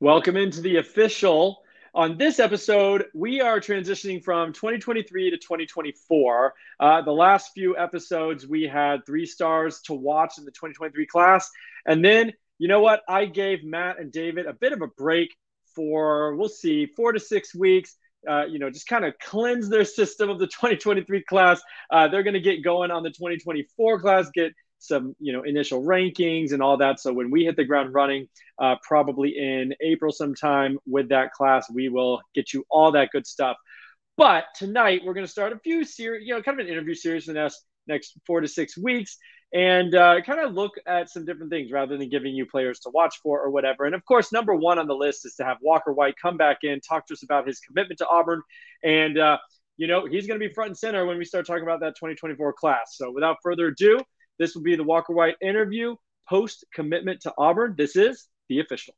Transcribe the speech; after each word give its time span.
Welcome 0.00 0.36
into 0.36 0.60
the 0.60 0.78
official. 0.78 1.62
On 1.94 2.16
this 2.18 2.40
episode, 2.40 3.04
we 3.14 3.40
are 3.40 3.60
transitioning 3.60 4.22
from 4.24 4.52
2023 4.52 5.30
to 5.30 5.36
2024. 5.36 6.54
Uh, 6.80 7.02
the 7.02 7.12
last 7.12 7.52
few 7.54 7.76
episodes, 7.76 8.46
we 8.46 8.64
had 8.64 9.06
three 9.06 9.26
stars 9.26 9.80
to 9.82 9.94
watch 9.94 10.38
in 10.38 10.44
the 10.44 10.50
2023 10.50 11.06
class. 11.06 11.48
And 11.86 12.04
then, 12.04 12.32
you 12.58 12.66
know 12.66 12.80
what? 12.80 13.02
I 13.08 13.26
gave 13.26 13.62
Matt 13.62 14.00
and 14.00 14.10
David 14.10 14.46
a 14.46 14.52
bit 14.52 14.72
of 14.72 14.82
a 14.82 14.88
break 14.88 15.28
for, 15.74 16.34
we'll 16.36 16.48
see, 16.48 16.86
four 16.86 17.12
to 17.12 17.20
six 17.20 17.54
weeks. 17.54 17.96
Uh, 18.28 18.44
you 18.46 18.58
know, 18.58 18.70
just 18.70 18.86
kind 18.86 19.04
of 19.04 19.14
cleanse 19.18 19.68
their 19.68 19.84
system 19.84 20.30
of 20.30 20.38
the 20.38 20.46
2023 20.46 21.22
class. 21.24 21.60
Uh, 21.90 22.08
they're 22.08 22.22
going 22.22 22.34
to 22.34 22.40
get 22.40 22.62
going 22.62 22.90
on 22.90 23.02
the 23.02 23.10
2024 23.10 24.00
class, 24.00 24.30
get 24.34 24.52
some 24.82 25.14
you 25.20 25.32
know 25.32 25.42
initial 25.42 25.82
rankings 25.82 26.52
and 26.52 26.60
all 26.62 26.76
that. 26.76 27.00
So 27.00 27.12
when 27.12 27.30
we 27.30 27.44
hit 27.44 27.56
the 27.56 27.64
ground 27.64 27.94
running, 27.94 28.28
uh, 28.58 28.76
probably 28.82 29.38
in 29.38 29.74
April 29.80 30.12
sometime 30.12 30.78
with 30.86 31.08
that 31.10 31.32
class, 31.32 31.70
we 31.70 31.88
will 31.88 32.20
get 32.34 32.52
you 32.52 32.64
all 32.68 32.92
that 32.92 33.10
good 33.12 33.26
stuff. 33.26 33.56
But 34.16 34.44
tonight 34.56 35.02
we're 35.04 35.14
going 35.14 35.26
to 35.26 35.30
start 35.30 35.52
a 35.52 35.58
few 35.58 35.84
series, 35.84 36.26
you 36.26 36.34
know, 36.34 36.42
kind 36.42 36.60
of 36.60 36.66
an 36.66 36.72
interview 36.72 36.94
series 36.94 37.24
for 37.24 37.32
the 37.32 37.40
next 37.40 37.64
next 37.86 38.18
four 38.26 38.40
to 38.40 38.48
six 38.48 38.76
weeks, 38.76 39.16
and 39.52 39.94
uh, 39.94 40.20
kind 40.22 40.40
of 40.40 40.52
look 40.52 40.72
at 40.86 41.10
some 41.10 41.24
different 41.24 41.50
things 41.50 41.70
rather 41.70 41.96
than 41.96 42.08
giving 42.08 42.34
you 42.34 42.46
players 42.46 42.80
to 42.80 42.90
watch 42.90 43.16
for 43.22 43.40
or 43.40 43.50
whatever. 43.50 43.84
And 43.84 43.94
of 43.94 44.04
course, 44.04 44.32
number 44.32 44.54
one 44.54 44.78
on 44.78 44.86
the 44.86 44.94
list 44.94 45.24
is 45.26 45.34
to 45.36 45.44
have 45.44 45.58
Walker 45.62 45.92
White 45.92 46.14
come 46.20 46.36
back 46.36 46.58
in, 46.62 46.80
talk 46.80 47.06
to 47.06 47.14
us 47.14 47.22
about 47.22 47.46
his 47.46 47.60
commitment 47.60 47.98
to 47.98 48.08
Auburn, 48.08 48.42
and 48.82 49.16
uh, 49.16 49.38
you 49.76 49.86
know 49.86 50.06
he's 50.06 50.26
going 50.26 50.40
to 50.40 50.46
be 50.46 50.52
front 50.52 50.70
and 50.70 50.78
center 50.78 51.06
when 51.06 51.18
we 51.18 51.24
start 51.24 51.46
talking 51.46 51.62
about 51.62 51.80
that 51.80 51.94
2024 51.96 52.52
class. 52.54 52.96
So 52.96 53.12
without 53.12 53.36
further 53.44 53.68
ado. 53.68 54.00
This 54.38 54.54
will 54.54 54.62
be 54.62 54.76
the 54.76 54.84
Walker 54.84 55.12
White 55.12 55.36
interview 55.40 55.94
post 56.28 56.64
commitment 56.74 57.20
to 57.22 57.32
Auburn. 57.38 57.74
This 57.76 57.96
is 57.96 58.28
the 58.48 58.60
official. 58.60 58.94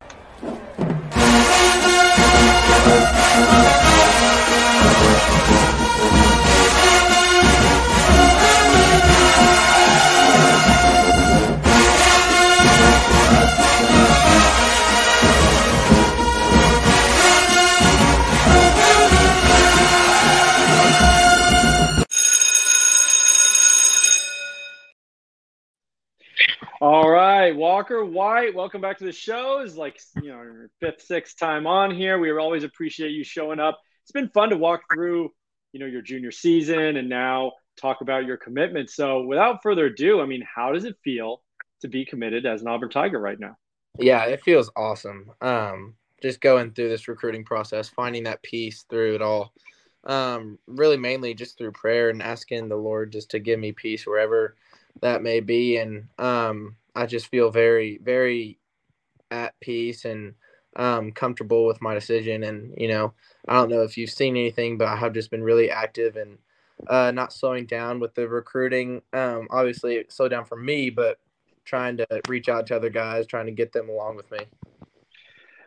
All 26.86 27.08
right, 27.08 27.56
Walker 27.56 28.04
White, 28.04 28.54
welcome 28.54 28.82
back 28.82 28.98
to 28.98 29.04
the 29.04 29.12
show. 29.12 29.62
It's 29.64 29.74
like 29.74 29.98
you 30.22 30.28
know 30.28 30.42
your 30.42 30.70
fifth, 30.80 31.00
sixth 31.00 31.38
time 31.38 31.66
on 31.66 31.90
here. 31.90 32.18
We 32.18 32.30
always 32.32 32.62
appreciate 32.62 33.12
you 33.12 33.24
showing 33.24 33.58
up. 33.58 33.78
It's 34.02 34.12
been 34.12 34.28
fun 34.28 34.50
to 34.50 34.58
walk 34.58 34.82
through, 34.92 35.32
you 35.72 35.80
know, 35.80 35.86
your 35.86 36.02
junior 36.02 36.30
season 36.30 36.98
and 36.98 37.08
now 37.08 37.52
talk 37.80 38.02
about 38.02 38.27
your 38.27 38.36
commitment. 38.36 38.90
So, 38.90 39.22
without 39.22 39.62
further 39.62 39.86
ado, 39.86 40.20
I 40.20 40.27
mean, 40.27 40.42
how 40.55 40.72
does 40.72 40.84
it 40.84 40.94
feel 41.02 41.40
to 41.80 41.88
be 41.88 42.05
committed 42.05 42.44
as 42.44 42.60
an 42.60 42.68
Auburn 42.68 42.90
Tiger 42.90 43.18
right 43.18 43.40
now? 43.40 43.56
Yeah, 43.98 44.24
it 44.24 44.42
feels 44.42 44.70
awesome. 44.77 45.30
Um, 45.40 45.94
just 46.20 46.42
going 46.42 46.72
through 46.72 46.90
this 46.90 47.08
recruiting 47.08 47.46
process, 47.46 47.88
finding 47.88 48.24
that 48.24 48.42
peace 48.42 48.84
through 48.90 49.14
it 49.14 49.22
all. 49.22 49.55
Um, 50.06 50.58
really, 50.66 50.98
mainly 50.98 51.32
just 51.32 51.56
through 51.56 51.72
prayer 51.72 52.10
and 52.10 52.22
asking 52.22 52.68
the 52.68 52.77
Lord 52.77 53.10
just 53.10 53.30
to 53.30 53.38
give 53.38 53.58
me 53.58 53.72
peace 53.72 54.06
wherever 54.06 54.56
that 55.03 55.23
may 55.23 55.41
be. 55.41 55.77
And 55.77 56.09
um, 56.19 56.77
I 56.95 57.06
just 57.06 57.28
feel 57.28 57.50
very, 57.50 57.98
very 58.03 58.59
at 59.31 59.59
peace 59.61 60.05
and 60.05 60.34
um, 60.77 61.12
comfortable 61.12 61.67
with 61.67 61.81
my 61.81 61.95
decision. 61.95 62.45
And, 62.45 62.75
you 62.77 62.89
know, 62.89 63.14
I 63.48 63.55
don't 63.55 63.70
know 63.70 63.83
if 63.83 63.97
you've 63.97 64.11
seen 64.11 64.36
anything, 64.36 64.78
but 64.78 64.89
I 64.89 64.97
have 64.97 65.12
just 65.12 65.31
been 65.31 65.42
really 65.42 65.70
active 65.70 66.17
and 66.17 66.39
uh, 66.89 67.11
not 67.11 67.33
slowing 67.33 67.67
down 67.67 68.01
with 68.01 68.14
the 68.14 68.29
recruiting. 68.29 69.02
Um, 69.13 69.46
obviously, 69.51 69.96
it 69.96 70.13
slowed 70.13 70.30
down 70.30 70.45
for 70.45 70.57
me, 70.57 70.91
but 70.91 71.18
trying 71.64 71.97
to 71.97 72.07
reach 72.29 72.48
out 72.48 72.67
to 72.67 72.77
other 72.77 72.91
guys, 72.91 73.27
trying 73.27 73.47
to 73.47 73.52
get 73.52 73.73
them 73.73 73.89
along 73.89 74.17
with 74.17 74.30
me. 74.30 74.39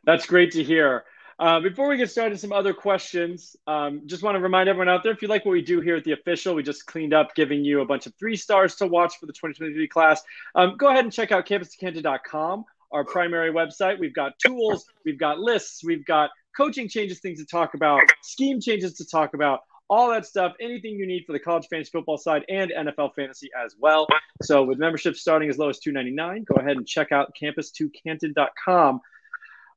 That's 0.04 0.26
great 0.26 0.52
to 0.52 0.64
hear. 0.64 1.06
Uh, 1.40 1.60
before 1.60 1.88
we 1.88 1.98
get 1.98 2.10
started, 2.10 2.40
some 2.40 2.52
other 2.52 2.74
questions. 2.74 3.56
Um, 3.68 4.02
just 4.08 4.24
want 4.24 4.36
to 4.36 4.40
remind 4.40 4.70
everyone 4.70 4.90
out 4.90 5.04
there 5.04 5.12
if 5.12 5.22
you 5.22 5.28
like 5.28 5.46
what 5.46 5.52
we 5.52 5.62
do 5.62 5.82
here 5.82 5.96
at 5.96 6.04
the 6.04 6.14
official, 6.14 6.56
we 6.56 6.64
just 6.64 6.88
cleaned 6.88 7.14
up 7.14 7.36
giving 7.36 7.64
you 7.64 7.82
a 7.82 7.86
bunch 7.86 8.08
of 8.08 8.16
three 8.16 8.36
stars 8.36 8.76
to 8.78 8.88
watch 8.88 9.18
for 9.20 9.28
the 9.28 9.34
2023 9.34 9.88
class. 9.88 10.24
Um, 10.56 10.78
go 10.78 10.90
ahead 10.90 11.04
and 11.04 11.14
check 11.14 11.32
out 11.32 11.46
campus2canton.com, 11.46 12.66
our 12.92 13.04
primary 13.04 13.52
website. 13.52 14.00
We've 14.00 14.16
got 14.16 14.34
tools, 14.40 14.86
we've 15.06 15.20
got 15.20 15.40
lists, 15.40 15.84
we've 15.84 16.06
got 16.06 16.32
coaching 16.56 16.90
changes, 16.90 17.20
things 17.20 17.40
to 17.40 17.46
talk 17.46 17.76
about, 17.76 18.02
scheme 18.24 18.60
changes 18.60 18.94
to 18.94 19.06
talk 19.06 19.36
about, 19.36 19.60
all 19.90 20.10
that 20.10 20.26
stuff, 20.26 20.54
anything 20.60 20.96
you 20.96 21.06
need 21.06 21.24
for 21.26 21.34
the 21.34 21.40
college 21.40 21.68
fantasy 21.70 21.92
football 21.92 22.18
side 22.18 22.44
and 22.50 22.72
NFL 22.72 23.14
fantasy 23.16 23.50
as 23.64 23.76
well. 23.80 24.08
So 24.42 24.64
with 24.64 24.80
membership 24.80 25.16
starting 25.16 25.50
as 25.50 25.58
low 25.58 25.70
as 25.70 25.80
$2.99, 25.80 26.46
go 26.46 26.56
ahead 26.56 26.78
and 26.78 26.88
check 26.88 27.12
out 27.12 27.34
campus2canton.com. 27.42 29.02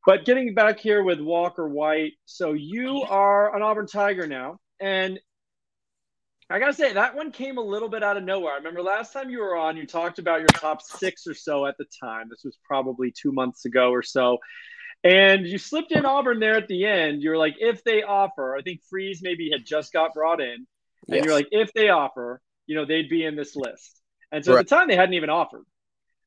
But 0.07 0.25
getting 0.25 0.55
back 0.55 0.81
here 0.81 1.03
with 1.03 1.21
Walker 1.21 1.69
White, 1.69 2.15
so 2.25 2.53
you 2.53 3.03
are 3.03 3.55
an 3.55 3.63
Auburn 3.63 3.87
Tiger 3.87 4.27
now, 4.27 4.59
and 4.81 5.21
I 6.49 6.59
gotta 6.59 6.73
say 6.73 6.93
that 6.95 7.15
one 7.15 7.31
came 7.31 7.59
a 7.59 7.63
little 7.63 7.89
bit 7.89 8.03
out 8.03 8.17
of 8.17 8.25
nowhere. 8.25 8.55
I 8.55 8.57
remember 8.57 8.83
last 8.83 9.13
time 9.13 9.31
you 9.31 9.41
were 9.41 9.57
on, 9.57 9.77
you 9.77 9.87
talked 9.87 10.19
about 10.19 10.41
your 10.41 10.49
top 10.49 10.83
six 10.83 11.27
or 11.27 11.35
so 11.35 11.67
at 11.67 11.77
the 11.79 11.85
time. 12.03 12.29
This 12.31 12.43
was 12.45 12.57
probably 12.65 13.13
two 13.13 13.31
months 13.31 13.67
ago 13.67 13.91
or 13.91 14.03
so, 14.03 14.39
and 15.05 15.47
you 15.47 15.59
slipped 15.59 15.93
in 15.93 16.07
Auburn 16.07 16.41
there 16.41 16.57
at 16.57 16.67
the 16.67 16.87
end. 16.87 17.23
You 17.23 17.31
were 17.31 17.39
like, 17.39 17.57
if 17.59 17.85
they 17.85 18.03
offer, 18.03 18.57
I 18.57 18.63
think 18.63 18.81
Freeze 18.89 19.21
maybe 19.23 19.51
had 19.53 19.67
just 19.67 19.93
got 19.93 20.15
brought 20.15 20.41
in, 20.41 20.67
and 21.09 21.17
yes. 21.17 21.25
you're 21.25 21.35
like, 21.35 21.49
if 21.51 21.73
they 21.75 21.91
offer, 21.91 22.41
you 22.67 22.75
know, 22.75 22.87
they'd 22.87 23.11
be 23.11 23.25
in 23.25 23.37
this 23.37 23.55
list. 23.55 24.01
And 24.33 24.45
so 24.45 24.55
right. 24.55 24.61
at 24.61 24.69
the 24.69 24.75
time, 24.75 24.89
they 24.89 24.97
hadn't 24.97 25.15
even 25.15 25.31
offered. 25.31 25.65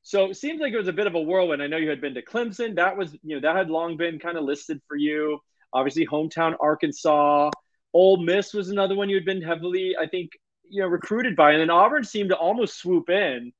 So 0.06 0.26
it 0.26 0.36
seems 0.36 0.60
like 0.60 0.74
it 0.74 0.76
was 0.76 0.86
a 0.86 0.92
bit 0.92 1.06
of 1.06 1.14
a 1.14 1.20
whirlwind. 1.20 1.62
I 1.62 1.66
know 1.66 1.78
you 1.78 1.88
had 1.88 2.02
been 2.02 2.12
to 2.14 2.22
Clemson. 2.22 2.76
That 2.76 2.94
was, 2.94 3.14
you 3.22 3.34
know, 3.34 3.40
that 3.40 3.56
had 3.56 3.70
long 3.70 3.96
been 3.96 4.18
kind 4.18 4.36
of 4.36 4.44
listed 4.44 4.82
for 4.86 4.96
you. 4.96 5.38
Obviously, 5.72 6.06
hometown 6.06 6.54
Arkansas. 6.60 7.50
Ole 7.94 8.18
Miss 8.18 8.52
was 8.52 8.68
another 8.68 8.94
one 8.94 9.08
you 9.08 9.16
had 9.16 9.24
been 9.24 9.40
heavily, 9.40 9.96
I 9.98 10.06
think, 10.06 10.32
you 10.68 10.82
know, 10.82 10.88
recruited 10.88 11.36
by. 11.36 11.52
And 11.52 11.60
then 11.62 11.70
Auburn 11.70 12.04
seemed 12.04 12.28
to 12.30 12.36
almost 12.36 12.78
swoop 12.78 13.08
in 13.08 13.52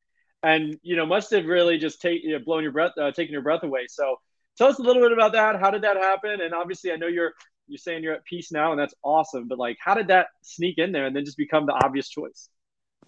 and, 0.43 0.79
you 0.83 0.97
know, 0.97 1.07
must 1.07 1.31
have 1.31 1.47
really 1.47 1.79
just 1.79 2.03
take, 2.03 2.23
you 2.23 2.33
know, 2.33 2.45
blown 2.45 2.63
your 2.63 2.73
breath, 2.73 2.93
uh, 3.01 3.11
taken 3.11 3.33
your 3.33 3.43
breath 3.43 3.63
away. 3.63 3.87
So 3.89 4.17
tell 4.59 4.69
us 4.69 4.79
a 4.79 4.83
little 4.83 5.01
bit 5.01 5.13
about 5.13 5.33
that. 5.33 5.59
How 5.59 5.71
did 5.71 5.83
that 5.83 5.97
happen? 5.97 6.43
And 6.43 6.53
obviously, 6.53 6.93
I 6.93 6.97
know 6.97 7.07
you're, 7.07 7.33
you're 7.69 7.79
saying 7.79 8.03
you're 8.03 8.13
at 8.13 8.25
peace 8.27 8.53
now, 8.53 8.71
and 8.73 8.79
that's 8.79 8.95
awesome. 9.03 9.49
But 9.49 9.59
like, 9.59 9.79
how 9.81 9.95
did 9.95 10.09
that 10.09 10.27
sneak 10.43 10.77
in 10.77 10.93
there 10.93 11.07
and 11.07 11.17
then 11.17 11.25
just 11.25 11.39
become 11.39 11.65
the 11.65 11.73
obvious 11.73 12.11
choice? 12.11 12.51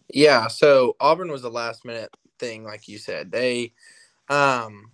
Yeah. 0.09 0.47
So 0.47 0.97
Auburn 1.01 1.31
was 1.31 1.43
the 1.43 1.51
last 1.51 1.85
minute 1.85 2.17
thing, 2.39 2.65
like 2.65 2.89
you 2.89 2.99
said. 2.99 3.31
They, 3.31 3.73
um, 4.29 4.93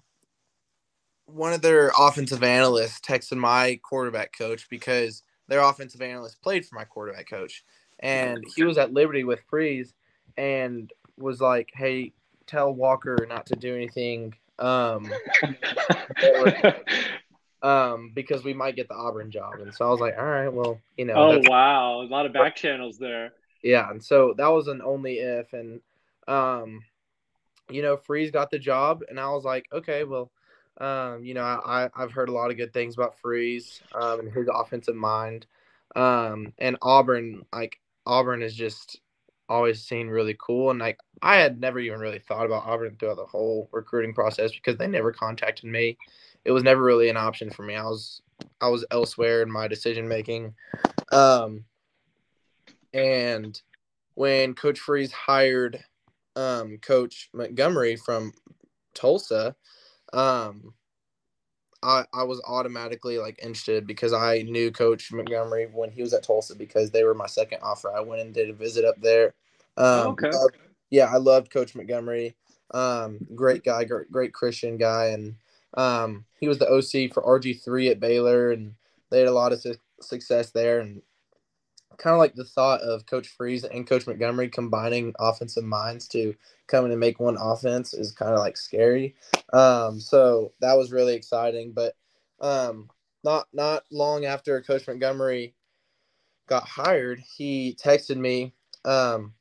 one 1.26 1.52
of 1.52 1.62
their 1.62 1.92
offensive 1.98 2.42
analysts 2.42 3.00
texted 3.00 3.36
my 3.38 3.80
quarterback 3.82 4.36
coach 4.36 4.68
because 4.68 5.22
their 5.48 5.60
offensive 5.60 6.02
analyst 6.02 6.42
played 6.42 6.66
for 6.66 6.74
my 6.74 6.84
quarterback 6.84 7.28
coach, 7.28 7.64
and 8.00 8.44
he 8.54 8.64
was 8.64 8.78
at 8.78 8.92
Liberty 8.92 9.24
with 9.24 9.40
Freeze, 9.48 9.94
and 10.36 10.92
was 11.16 11.40
like, 11.40 11.70
"Hey, 11.74 12.12
tell 12.46 12.72
Walker 12.72 13.26
not 13.28 13.46
to 13.46 13.56
do 13.56 13.74
anything." 13.74 14.34
Um, 14.58 15.10
um, 17.62 18.10
because 18.14 18.44
we 18.44 18.54
might 18.54 18.76
get 18.76 18.88
the 18.88 18.94
Auburn 18.94 19.30
job. 19.30 19.54
And 19.60 19.74
so 19.74 19.86
I 19.86 19.90
was 19.90 20.00
like, 20.00 20.16
all 20.18 20.24
right, 20.24 20.52
well, 20.52 20.80
you 20.96 21.04
know. 21.04 21.14
Oh 21.14 21.40
wow, 21.48 22.02
a 22.02 22.04
lot 22.04 22.26
of 22.26 22.32
back 22.32 22.56
channels 22.56 22.98
there. 22.98 23.32
Yeah, 23.62 23.88
and 23.90 24.02
so 24.02 24.34
that 24.36 24.48
was 24.48 24.66
an 24.66 24.82
only 24.82 25.18
if, 25.18 25.52
and 25.52 25.80
um, 26.26 26.82
you 27.72 27.82
know, 27.82 27.96
Freeze 27.96 28.30
got 28.30 28.50
the 28.50 28.58
job, 28.58 29.02
and 29.08 29.18
I 29.18 29.30
was 29.30 29.44
like, 29.44 29.66
okay, 29.72 30.04
well, 30.04 30.30
um, 30.78 31.24
you 31.24 31.34
know, 31.34 31.42
I 31.42 31.88
I've 31.94 32.12
heard 32.12 32.28
a 32.28 32.32
lot 32.32 32.50
of 32.50 32.56
good 32.56 32.72
things 32.72 32.94
about 32.94 33.18
Freeze 33.18 33.82
um, 33.94 34.20
and 34.20 34.32
his 34.32 34.48
offensive 34.52 34.94
mind, 34.94 35.46
um, 35.96 36.52
and 36.58 36.76
Auburn. 36.82 37.44
Like 37.52 37.78
Auburn 38.06 38.42
is 38.42 38.54
just 38.54 39.00
always 39.48 39.82
seemed 39.82 40.10
really 40.10 40.36
cool, 40.40 40.70
and 40.70 40.78
like 40.78 40.98
I 41.20 41.36
had 41.36 41.60
never 41.60 41.78
even 41.78 42.00
really 42.00 42.18
thought 42.18 42.46
about 42.46 42.66
Auburn 42.66 42.96
throughout 42.98 43.16
the 43.16 43.26
whole 43.26 43.68
recruiting 43.72 44.14
process 44.14 44.52
because 44.52 44.76
they 44.76 44.86
never 44.86 45.12
contacted 45.12 45.70
me. 45.70 45.98
It 46.44 46.52
was 46.52 46.62
never 46.62 46.82
really 46.82 47.08
an 47.08 47.16
option 47.16 47.50
for 47.50 47.62
me. 47.62 47.76
I 47.76 47.84
was 47.84 48.22
I 48.60 48.68
was 48.68 48.84
elsewhere 48.90 49.42
in 49.42 49.50
my 49.50 49.68
decision 49.68 50.08
making, 50.08 50.54
um, 51.12 51.64
and 52.94 53.60
when 54.14 54.54
Coach 54.54 54.78
Freeze 54.78 55.12
hired 55.12 55.82
um, 56.36 56.78
Coach 56.78 57.30
Montgomery 57.32 57.96
from 57.96 58.32
Tulsa, 58.94 59.54
um, 60.12 60.74
I, 61.82 62.04
I 62.14 62.22
was 62.22 62.40
automatically 62.46 63.18
like 63.18 63.40
interested 63.42 63.86
because 63.86 64.12
I 64.12 64.42
knew 64.42 64.70
Coach 64.70 65.12
Montgomery 65.12 65.68
when 65.72 65.90
he 65.90 66.02
was 66.02 66.14
at 66.14 66.22
Tulsa 66.22 66.54
because 66.54 66.90
they 66.90 67.04
were 67.04 67.14
my 67.14 67.26
second 67.26 67.58
offer. 67.62 67.92
I 67.94 68.00
went 68.00 68.22
and 68.22 68.32
did 68.32 68.50
a 68.50 68.52
visit 68.52 68.84
up 68.84 69.00
there. 69.00 69.34
Um, 69.76 70.12
okay. 70.12 70.30
yeah, 70.90 71.06
I 71.12 71.16
loved 71.16 71.50
Coach 71.50 71.74
Montgomery. 71.74 72.36
Um, 72.72 73.18
great 73.34 73.64
guy, 73.64 73.84
great, 73.84 74.10
great 74.12 74.32
Christian 74.32 74.76
guy, 74.76 75.06
and 75.06 75.34
Um, 75.74 76.26
he 76.38 76.48
was 76.48 76.58
the 76.58 76.68
OC 76.68 77.12
for 77.12 77.22
RG 77.22 77.64
three 77.64 77.88
at 77.88 78.00
Baylor, 78.00 78.50
and 78.50 78.74
they 79.10 79.20
had 79.20 79.28
a 79.28 79.32
lot 79.32 79.52
of 79.52 79.60
su- 79.60 79.74
success 80.00 80.50
there. 80.50 80.80
And 80.80 81.02
kind 81.98 82.14
of 82.14 82.18
like 82.18 82.34
the 82.34 82.44
thought 82.44 82.80
of 82.80 83.06
Coach 83.06 83.28
Freeze 83.28 83.64
and 83.64 83.86
Coach 83.86 84.06
Montgomery 84.06 84.48
combining 84.48 85.14
offensive 85.18 85.64
minds 85.64 86.08
to 86.08 86.34
come 86.66 86.84
in 86.84 86.90
and 86.90 87.00
make 87.00 87.20
one 87.20 87.36
offense 87.38 87.94
is 87.94 88.12
kind 88.12 88.32
of 88.32 88.38
like 88.38 88.56
scary. 88.56 89.14
Um, 89.52 90.00
so 90.00 90.52
that 90.60 90.74
was 90.74 90.92
really 90.92 91.14
exciting. 91.14 91.72
But 91.72 91.94
um, 92.40 92.88
not 93.24 93.46
not 93.52 93.84
long 93.90 94.24
after 94.24 94.60
Coach 94.62 94.86
Montgomery 94.86 95.54
got 96.48 96.68
hired, 96.68 97.22
he 97.36 97.76
texted 97.82 98.16
me. 98.16 98.54
Um, 98.84 99.34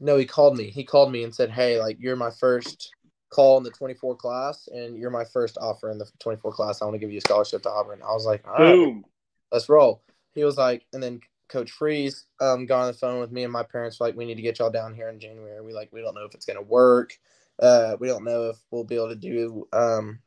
no, 0.00 0.16
he 0.16 0.24
called 0.24 0.56
me. 0.56 0.70
He 0.70 0.84
called 0.84 1.12
me 1.12 1.24
and 1.24 1.34
said, 1.34 1.50
"Hey, 1.50 1.80
like 1.80 1.98
you're 2.00 2.16
my 2.16 2.30
first 2.30 2.94
call 3.30 3.58
in 3.58 3.62
the 3.62 3.70
24 3.70 4.16
class, 4.16 4.68
and 4.72 4.96
you're 4.96 5.10
my 5.10 5.24
first 5.24 5.56
offer 5.58 5.90
in 5.90 5.98
the 5.98 6.06
24 6.18 6.52
class. 6.52 6.82
I 6.82 6.84
want 6.84 6.94
to 6.94 6.98
give 6.98 7.12
you 7.12 7.18
a 7.18 7.22
scholarship 7.22 7.62
to 7.62 7.70
Auburn." 7.70 8.00
I 8.02 8.12
was 8.12 8.24
like, 8.24 8.46
"All 8.46 8.54
right, 8.54 8.74
Boom. 8.74 9.04
let's 9.52 9.68
roll." 9.68 10.02
He 10.34 10.44
was 10.44 10.56
like, 10.56 10.86
and 10.92 11.02
then 11.02 11.20
Coach 11.48 11.70
Freeze 11.70 12.26
um, 12.40 12.66
got 12.66 12.82
on 12.82 12.86
the 12.86 12.92
phone 12.92 13.20
with 13.20 13.32
me 13.32 13.42
and 13.42 13.52
my 13.52 13.64
parents 13.64 13.98
were 13.98 14.06
like, 14.06 14.16
"We 14.16 14.24
need 14.24 14.36
to 14.36 14.42
get 14.42 14.58
y'all 14.58 14.70
down 14.70 14.94
here 14.94 15.08
in 15.08 15.18
January. 15.18 15.60
We 15.60 15.72
like 15.72 15.90
we 15.92 16.00
don't 16.00 16.14
know 16.14 16.24
if 16.24 16.34
it's 16.34 16.46
gonna 16.46 16.62
work. 16.62 17.18
Uh, 17.60 17.96
we 18.00 18.08
don't 18.08 18.24
know 18.24 18.50
if 18.50 18.56
we'll 18.70 18.84
be 18.84 18.94
able 18.94 19.08
to 19.08 19.16
do 19.16 19.68
um, 19.72 20.20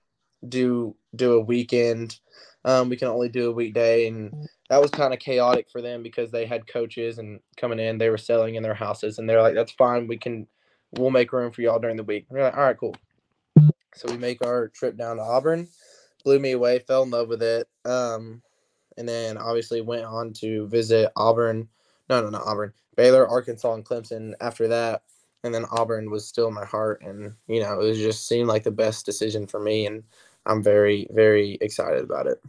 do 0.48 0.96
do 1.16 1.34
a 1.34 1.40
weekend. 1.40 2.20
Um, 2.66 2.90
we 2.90 2.98
can 2.98 3.08
only 3.08 3.30
do 3.30 3.50
a 3.50 3.54
weekday, 3.54 4.08
and 4.08 4.48
that 4.70 4.82
was 4.82 4.92
kind 4.92 5.14
of 5.14 5.20
chaotic 5.20 5.70
for 5.72 5.82
them 5.82 6.04
because 6.04 6.32
they 6.32 6.46
had 6.46 6.68
coaches 6.68 7.18
and 7.18 7.40
coming 7.58 7.80
in, 7.80 7.98
they 7.98 8.10
were 8.10 8.18
selling 8.18 8.56
in 8.56 8.64
their 8.64 8.74
houses, 8.74 9.18
and 9.18 9.30
they're 9.30 9.42
like, 9.42 9.56
"That's 9.56 9.72
fine. 9.72 10.08
We 10.08 10.18
can, 10.18 10.48
we'll 10.92 11.10
make 11.10 11.34
room 11.34 11.52
for 11.52 11.62
y'all 11.62 11.80
during 11.80 11.98
the 11.98 12.04
week." 12.04 12.26
we're 12.30 12.44
like, 12.44 12.58
"All 12.58 12.64
right, 12.64 12.78
cool." 12.78 12.96
So 13.96 14.12
we 14.12 14.18
make 14.18 14.46
our 14.46 14.70
trip 14.70 14.98
down 14.98 15.18
to 15.18 15.24
Auburn. 15.24 15.68
Blew 16.24 16.40
me 16.40 16.52
away. 16.52 16.80
Fell 16.80 17.04
in 17.04 17.12
love 17.12 17.28
with 17.28 17.44
it. 17.44 17.68
Um, 17.86 18.42
and 18.98 19.07
then 19.07 19.38
obviously 19.38 19.81
went 19.81 20.06
on 20.06 20.34
to 20.34 20.68
visit 20.68 21.12
Auburn. 21.16 21.68
No, 22.10 22.22
no, 22.22 22.30
not 22.30 22.45
Auburn. 22.45 22.74
Baylor, 22.95 23.28
Arkansas, 23.28 23.74
and 23.74 23.86
Clemson 23.86 24.34
after 24.40 24.68
that. 24.68 25.04
And 25.44 25.54
then 25.54 25.66
Auburn 25.72 26.10
was 26.10 26.25
still 26.25 26.48
in 26.48 26.54
my 26.54 26.66
heart, 26.66 27.01
and 27.01 27.34
you 27.48 27.62
know 27.62 27.81
it 27.81 27.95
just 27.95 28.28
seemed 28.28 28.48
like 28.48 28.63
the 28.63 28.72
best 28.72 29.06
decision 29.06 29.45
for 29.45 29.60
me, 29.60 29.86
and 29.86 30.04
I'm 30.45 30.63
very, 30.63 31.07
very 31.12 31.57
excited 31.60 32.04
about 32.04 32.28
it. 32.28 32.42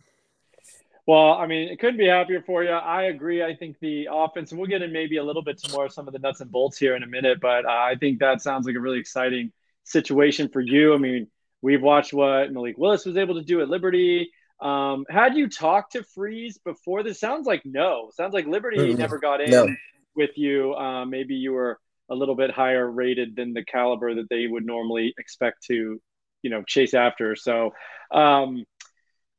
Well, 1.07 1.33
I 1.33 1.47
mean, 1.47 1.69
it 1.69 1.79
couldn't 1.81 1.99
be 1.99 2.07
happier 2.07 2.43
for 2.43 2.65
you. 2.65 2.71
I 2.71 3.05
agree. 3.05 3.43
I 3.43 3.55
think 3.55 3.79
the 3.81 4.09
offense, 4.11 4.53
and 4.53 4.61
we'll 4.61 4.71
get 4.71 4.81
in 4.81 4.91
maybe 4.93 5.19
a 5.19 5.25
little 5.25 5.43
bit 5.43 5.61
more 5.73 5.87
of 5.87 5.93
some 5.93 6.07
of 6.07 6.15
the 6.15 6.19
nuts 6.19 6.41
and 6.41 6.51
bolts 6.51 6.79
here 6.79 6.97
in 6.97 7.03
a 7.03 7.07
minute, 7.07 7.41
but 7.41 7.67
uh, 7.67 7.69
I 7.69 7.97
think 8.01 8.21
that 8.21 8.41
sounds 8.41 8.67
like 8.67 8.75
a 8.75 8.81
really 8.81 9.01
exciting 9.01 9.53
situation 9.83 10.49
for 10.49 10.61
you. 10.61 10.95
I 10.95 10.99
mean, 10.99 11.27
we've 11.61 11.83
watched 11.83 12.15
what 12.15 12.53
Malik 12.53 12.79
Willis 12.79 13.05
was 13.05 13.19
able 13.19 13.35
to 13.35 13.43
do 13.43 13.61
at 13.61 13.69
Liberty. 13.69 14.31
Um, 14.61 15.05
had 15.09 15.37
you 15.37 15.49
talked 15.49 15.93
to 15.93 16.03
Freeze 16.15 16.59
before 16.59 17.03
this? 17.03 17.21
Sounds 17.21 17.47
like 17.47 17.63
no. 17.65 18.11
Sounds 18.15 18.35
like 18.35 18.47
Liberty 18.47 18.79
mm-hmm. 18.79 18.99
never 18.99 19.19
got 19.19 19.41
in 19.41 19.51
no. 19.51 19.75
with 20.15 20.37
you. 20.37 20.75
Uh, 20.75 21.05
maybe 21.05 21.35
you 21.35 21.53
were 21.53 21.79
a 22.11 22.15
little 22.15 22.35
bit 22.35 22.51
higher 22.51 22.91
rated 22.91 23.37
than 23.37 23.53
the 23.53 23.65
caliber 23.65 24.15
that 24.15 24.29
they 24.31 24.47
would 24.47 24.65
normally 24.65 25.15
expect 25.19 25.65
to, 25.67 26.01
you 26.43 26.51
know, 26.51 26.63
chase 26.63 26.95
after. 26.95 27.35
So, 27.35 27.73
um, 28.13 28.65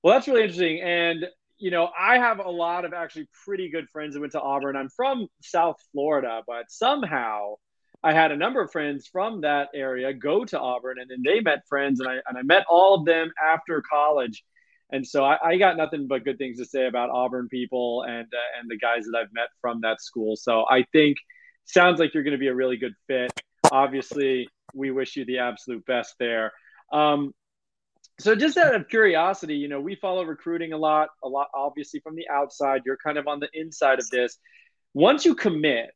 well, 0.04 0.14
that's 0.14 0.28
really 0.28 0.42
interesting. 0.42 0.82
And 0.82 1.26
you 1.58 1.72
know, 1.72 1.90
I 1.98 2.18
have 2.18 2.40
a 2.40 2.50
lot 2.50 2.86
of 2.86 2.94
actually 2.94 3.30
pretty 3.46 3.70
good 3.70 3.90
friends 3.90 4.14
that 4.14 4.20
went 4.20 4.34
to 4.34 4.42
Auburn. 4.42 4.76
I'm 4.76 4.90
from 4.90 5.28
South 5.42 5.78
Florida, 5.92 6.42
but 6.46 6.70
somehow 6.70 7.56
I 8.04 8.14
had 8.14 8.32
a 8.32 8.38
number 8.38 8.62
of 8.62 8.72
friends 8.72 9.08
from 9.08 9.42
that 9.42 9.70
area 9.74 10.14
go 10.14 10.46
to 10.46 10.60
Auburn, 10.60 11.00
and 11.00 11.10
then 11.10 11.24
they 11.24 11.40
met 11.40 11.66
friends, 11.68 12.00
and 12.00 12.10
I 12.10 12.16
and 12.28 12.38
I 12.38 12.42
met 12.42 12.66
all 12.70 12.96
of 12.96 13.06
them 13.06 13.32
after 13.44 13.82
college 13.82 14.44
and 14.92 15.06
so 15.06 15.24
I, 15.24 15.38
I, 15.44 15.58
got 15.58 15.78
nothing 15.78 16.08
but 16.08 16.24
good 16.24 16.38
things 16.38 16.58
to 16.60 16.66
say 16.66 16.86
about 16.88 17.10
Auburn 17.10 17.48
people 17.50 18.04
and 18.08 18.28
uh, 18.34 18.60
and 18.60 18.70
the 18.70 18.78
guys 18.78 19.06
that 19.06 19.18
I've 19.18 19.34
met 19.34 19.48
from 19.62 19.82
that 19.82 20.02
school. 20.02 20.36
So 20.36 20.66
I 20.70 20.86
think 20.92 21.18
sounds 21.66 22.00
like 22.00 22.14
you're 22.14 22.24
going 22.24 22.34
to 22.34 22.38
be 22.38 22.48
a 22.48 22.56
really 22.56 22.78
good 22.78 22.94
fit. 23.08 23.32
Obviously, 23.72 24.48
we 24.74 24.92
wish 24.92 25.16
you 25.16 25.26
the 25.26 25.40
absolute 25.40 25.86
best 25.86 26.16
there. 26.20 26.52
Um, 26.92 27.34
so 28.20 28.36
just 28.36 28.58
out 28.58 28.76
of 28.76 28.88
curiosity, 28.88 29.56
you 29.56 29.68
know, 29.68 29.82
we 29.82 29.96
follow 29.96 30.24
recruiting 30.24 30.72
a 30.74 30.78
lot, 30.78 31.10
a 31.24 31.28
lot 31.28 31.48
obviously 31.54 32.00
from 32.00 32.16
the 32.16 32.30
outside. 32.30 32.82
You're 32.86 32.98
kind 32.98 33.18
of 33.18 33.28
on 33.28 33.40
the 33.40 33.50
inside 33.54 34.00
of 34.00 34.10
this. 34.10 34.38
Once 34.94 35.26
you 35.26 35.36
commit, 35.36 35.90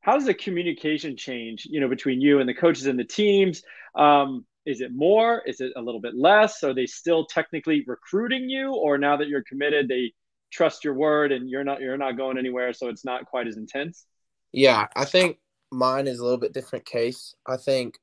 how 0.00 0.14
does 0.14 0.26
the 0.26 0.34
communication 0.34 1.16
change, 1.16 1.66
you 1.68 1.80
know, 1.80 1.88
between 1.88 2.20
you 2.20 2.38
and 2.38 2.48
the 2.48 2.54
coaches 2.54 2.86
and 2.86 2.98
the 2.98 3.04
teams? 3.04 3.62
Um, 3.96 4.46
is 4.66 4.80
it 4.80 4.92
more? 4.92 5.42
Is 5.46 5.60
it 5.60 5.72
a 5.76 5.80
little 5.80 6.00
bit 6.00 6.14
less? 6.16 6.62
Are 6.62 6.74
they 6.74 6.86
still 6.86 7.24
technically 7.26 7.84
recruiting 7.86 8.48
you, 8.50 8.74
or 8.74 8.98
now 8.98 9.16
that 9.16 9.28
you're 9.28 9.44
committed, 9.44 9.88
they 9.88 10.12
trust 10.50 10.84
your 10.84 10.94
word 10.94 11.32
and 11.32 11.48
you're 11.48 11.64
not 11.64 11.80
you're 11.80 11.96
not 11.96 12.16
going 12.16 12.36
anywhere, 12.36 12.72
so 12.72 12.88
it's 12.88 13.04
not 13.04 13.26
quite 13.26 13.46
as 13.46 13.56
intense? 13.56 14.06
Yeah, 14.52 14.86
I 14.96 15.04
think 15.04 15.38
mine 15.70 16.06
is 16.06 16.18
a 16.18 16.24
little 16.24 16.38
bit 16.38 16.52
different 16.52 16.84
case. 16.84 17.34
I 17.46 17.56
think 17.56 17.98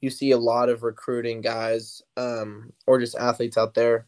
you 0.00 0.10
see 0.10 0.30
a 0.30 0.38
lot 0.38 0.68
of 0.68 0.82
recruiting 0.82 1.40
guys 1.40 2.02
um, 2.16 2.72
or 2.86 2.98
just 2.98 3.16
athletes 3.16 3.58
out 3.58 3.74
there 3.74 4.06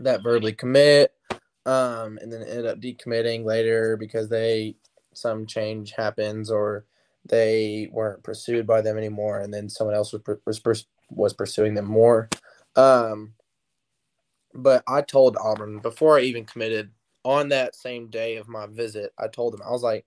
that 0.00 0.22
verbally 0.22 0.52
commit 0.52 1.12
um, 1.66 2.18
and 2.20 2.32
then 2.32 2.42
end 2.42 2.66
up 2.66 2.80
decommitting 2.80 3.44
later 3.44 3.96
because 3.96 4.28
they 4.28 4.76
some 5.14 5.46
change 5.46 5.92
happens 5.96 6.50
or 6.50 6.84
they 7.24 7.88
weren't 7.92 8.22
pursued 8.22 8.66
by 8.66 8.80
them 8.80 8.98
anymore, 8.98 9.40
and 9.40 9.52
then 9.52 9.68
someone 9.68 9.96
else 9.96 10.12
was 10.12 10.22
was, 10.46 10.86
was 11.10 11.34
pursuing 11.34 11.74
them 11.74 11.86
more. 11.86 12.28
Um, 12.76 13.34
but 14.54 14.82
I 14.88 15.02
told 15.02 15.36
Auburn 15.36 15.80
before 15.80 16.18
I 16.18 16.22
even 16.22 16.44
committed 16.44 16.90
on 17.24 17.48
that 17.50 17.76
same 17.76 18.08
day 18.08 18.36
of 18.36 18.48
my 18.48 18.66
visit. 18.66 19.12
I 19.18 19.28
told 19.28 19.52
them 19.52 19.62
I 19.66 19.70
was 19.70 19.82
like, 19.82 20.06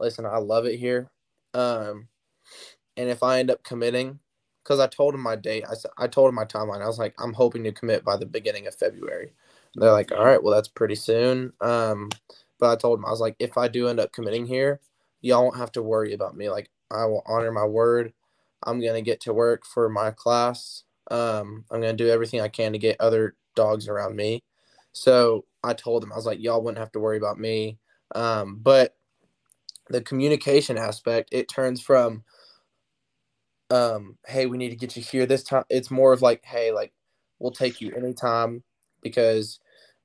"Listen, 0.00 0.26
I 0.26 0.38
love 0.38 0.66
it 0.66 0.78
here, 0.78 1.10
um, 1.54 2.08
and 2.96 3.08
if 3.08 3.22
I 3.22 3.38
end 3.40 3.50
up 3.50 3.62
committing, 3.64 4.20
because 4.62 4.80
I 4.80 4.86
told 4.86 5.14
them 5.14 5.22
my 5.22 5.36
date, 5.36 5.64
I 5.68 5.74
I 6.04 6.06
told 6.08 6.28
them 6.28 6.34
my 6.36 6.44
timeline. 6.44 6.82
I 6.82 6.86
was 6.86 6.98
like, 6.98 7.14
I'm 7.18 7.32
hoping 7.34 7.64
to 7.64 7.72
commit 7.72 8.04
by 8.04 8.16
the 8.16 8.26
beginning 8.26 8.66
of 8.66 8.74
February. 8.74 9.32
They're 9.74 9.92
like, 9.92 10.12
all 10.12 10.24
right, 10.24 10.42
well 10.42 10.54
that's 10.54 10.68
pretty 10.68 10.94
soon. 10.96 11.52
Um, 11.60 12.10
but 12.58 12.70
I 12.70 12.76
told 12.76 12.98
them 12.98 13.06
I 13.06 13.10
was 13.10 13.20
like, 13.20 13.36
if 13.38 13.58
I 13.58 13.68
do 13.68 13.88
end 13.88 14.00
up 14.00 14.12
committing 14.12 14.46
here, 14.46 14.80
y'all 15.22 15.44
won't 15.44 15.56
have 15.56 15.72
to 15.72 15.82
worry 15.82 16.12
about 16.12 16.36
me. 16.36 16.50
Like 16.50 16.70
I 16.90 17.06
will 17.06 17.22
honor 17.26 17.52
my 17.52 17.64
word. 17.64 18.12
I'm 18.64 18.80
gonna 18.80 19.02
get 19.02 19.20
to 19.22 19.32
work 19.32 19.64
for 19.64 19.88
my 19.88 20.10
class. 20.10 20.84
Um, 21.10 21.64
I'm 21.70 21.80
gonna 21.80 21.94
do 21.94 22.08
everything 22.08 22.40
I 22.40 22.48
can 22.48 22.72
to 22.72 22.78
get 22.78 23.00
other 23.00 23.34
dogs 23.56 23.88
around 23.88 24.16
me. 24.16 24.42
So 24.92 25.46
I 25.64 25.74
told 25.74 26.02
them 26.02 26.12
I 26.12 26.16
was 26.16 26.26
like, 26.26 26.40
y'all 26.40 26.62
wouldn't 26.62 26.78
have 26.78 26.92
to 26.92 27.00
worry 27.00 27.16
about 27.16 27.38
me. 27.38 27.78
Um, 28.14 28.58
but 28.62 28.94
the 29.88 30.02
communication 30.02 30.78
aspect, 30.78 31.30
it 31.32 31.48
turns 31.48 31.80
from, 31.80 32.24
um, 33.70 34.18
hey, 34.26 34.46
we 34.46 34.58
need 34.58 34.70
to 34.70 34.76
get 34.76 34.96
you 34.96 35.02
here 35.02 35.26
this 35.26 35.42
time. 35.42 35.64
It's 35.70 35.90
more 35.90 36.12
of 36.12 36.22
like, 36.22 36.44
hey, 36.44 36.72
like 36.72 36.92
we'll 37.38 37.52
take 37.52 37.80
you 37.80 37.92
anytime 37.94 38.62
because 39.02 39.58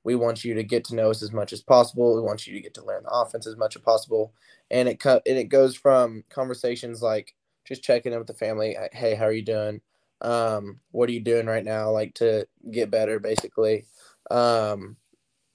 we 0.08 0.14
want 0.16 0.42
you 0.42 0.54
to 0.54 0.62
get 0.62 0.84
to 0.84 0.94
know 0.94 1.10
us 1.10 1.22
as 1.22 1.32
much 1.32 1.52
as 1.52 1.60
possible. 1.60 2.14
We 2.14 2.22
want 2.22 2.46
you 2.46 2.54
to 2.54 2.62
get 2.62 2.72
to 2.72 2.84
learn 2.84 3.02
the 3.02 3.10
offense 3.10 3.46
as 3.46 3.58
much 3.58 3.76
as 3.76 3.82
possible. 3.82 4.32
And 4.70 4.88
it 4.88 5.04
and 5.04 5.20
it 5.26 5.50
goes 5.50 5.76
from 5.76 6.24
conversations 6.30 7.02
like 7.02 7.34
just 7.66 7.82
checking 7.82 8.14
in 8.14 8.18
with 8.18 8.26
the 8.26 8.32
family. 8.32 8.74
Hey, 8.90 9.14
how 9.14 9.26
are 9.26 9.32
you 9.32 9.44
doing? 9.44 9.82
Um, 10.22 10.80
what 10.92 11.10
are 11.10 11.12
you 11.12 11.20
doing 11.20 11.44
right 11.44 11.62
now? 11.62 11.90
Like 11.90 12.14
to 12.14 12.48
get 12.70 12.90
better, 12.90 13.20
basically. 13.20 13.84
Um, 14.30 14.96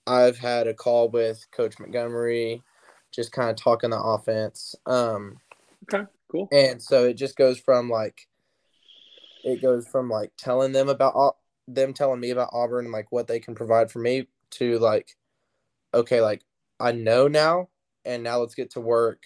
I've 0.05 0.37
had 0.37 0.67
a 0.67 0.75
call 0.75 1.09
with 1.09 1.43
Coach 1.49 1.79
Montgomery, 1.79 2.61
just 3.11 3.31
kind 3.31 3.49
of 3.49 3.55
talking 3.55 3.89
the 3.89 3.99
offense. 3.99 4.75
Um, 4.85 5.37
okay, 5.91 6.07
cool. 6.31 6.47
And 6.51 6.79
so 6.79 7.05
it 7.05 7.15
just 7.15 7.37
goes 7.37 7.59
from 7.59 7.89
like, 7.89 8.27
it 9.43 9.63
goes 9.63 9.87
from 9.87 10.11
like 10.11 10.31
telling 10.37 10.73
them 10.73 10.89
about 10.89 11.37
them 11.67 11.91
telling 11.91 12.19
me 12.19 12.29
about 12.29 12.51
Auburn 12.53 12.85
and 12.85 12.93
like 12.93 13.11
what 13.11 13.25
they 13.25 13.39
can 13.39 13.55
provide 13.55 13.89
for 13.89 13.97
me 13.97 14.27
to 14.57 14.79
like, 14.79 15.15
okay, 15.93 16.21
like 16.21 16.43
I 16.79 16.91
know 16.91 17.27
now, 17.27 17.69
and 18.05 18.23
now 18.23 18.39
let's 18.39 18.55
get 18.55 18.71
to 18.71 18.81
work 18.81 19.23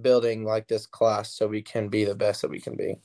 building 0.00 0.44
like 0.44 0.68
this 0.68 0.86
class 0.86 1.34
so 1.34 1.46
we 1.46 1.62
can 1.62 1.88
be 1.88 2.04
the 2.04 2.14
best 2.14 2.42
that 2.42 2.50
we 2.50 2.60
can 2.60 2.76
be. 2.76 2.96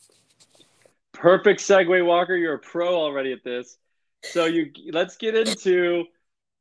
Perfect 1.13 1.59
segue, 1.59 2.05
Walker. 2.05 2.35
You're 2.35 2.55
a 2.55 2.59
pro 2.59 2.95
already 2.95 3.31
at 3.33 3.43
this. 3.43 3.77
So 4.23 4.45
you 4.45 4.71
let's 4.91 5.15
get 5.15 5.35
into 5.35 6.05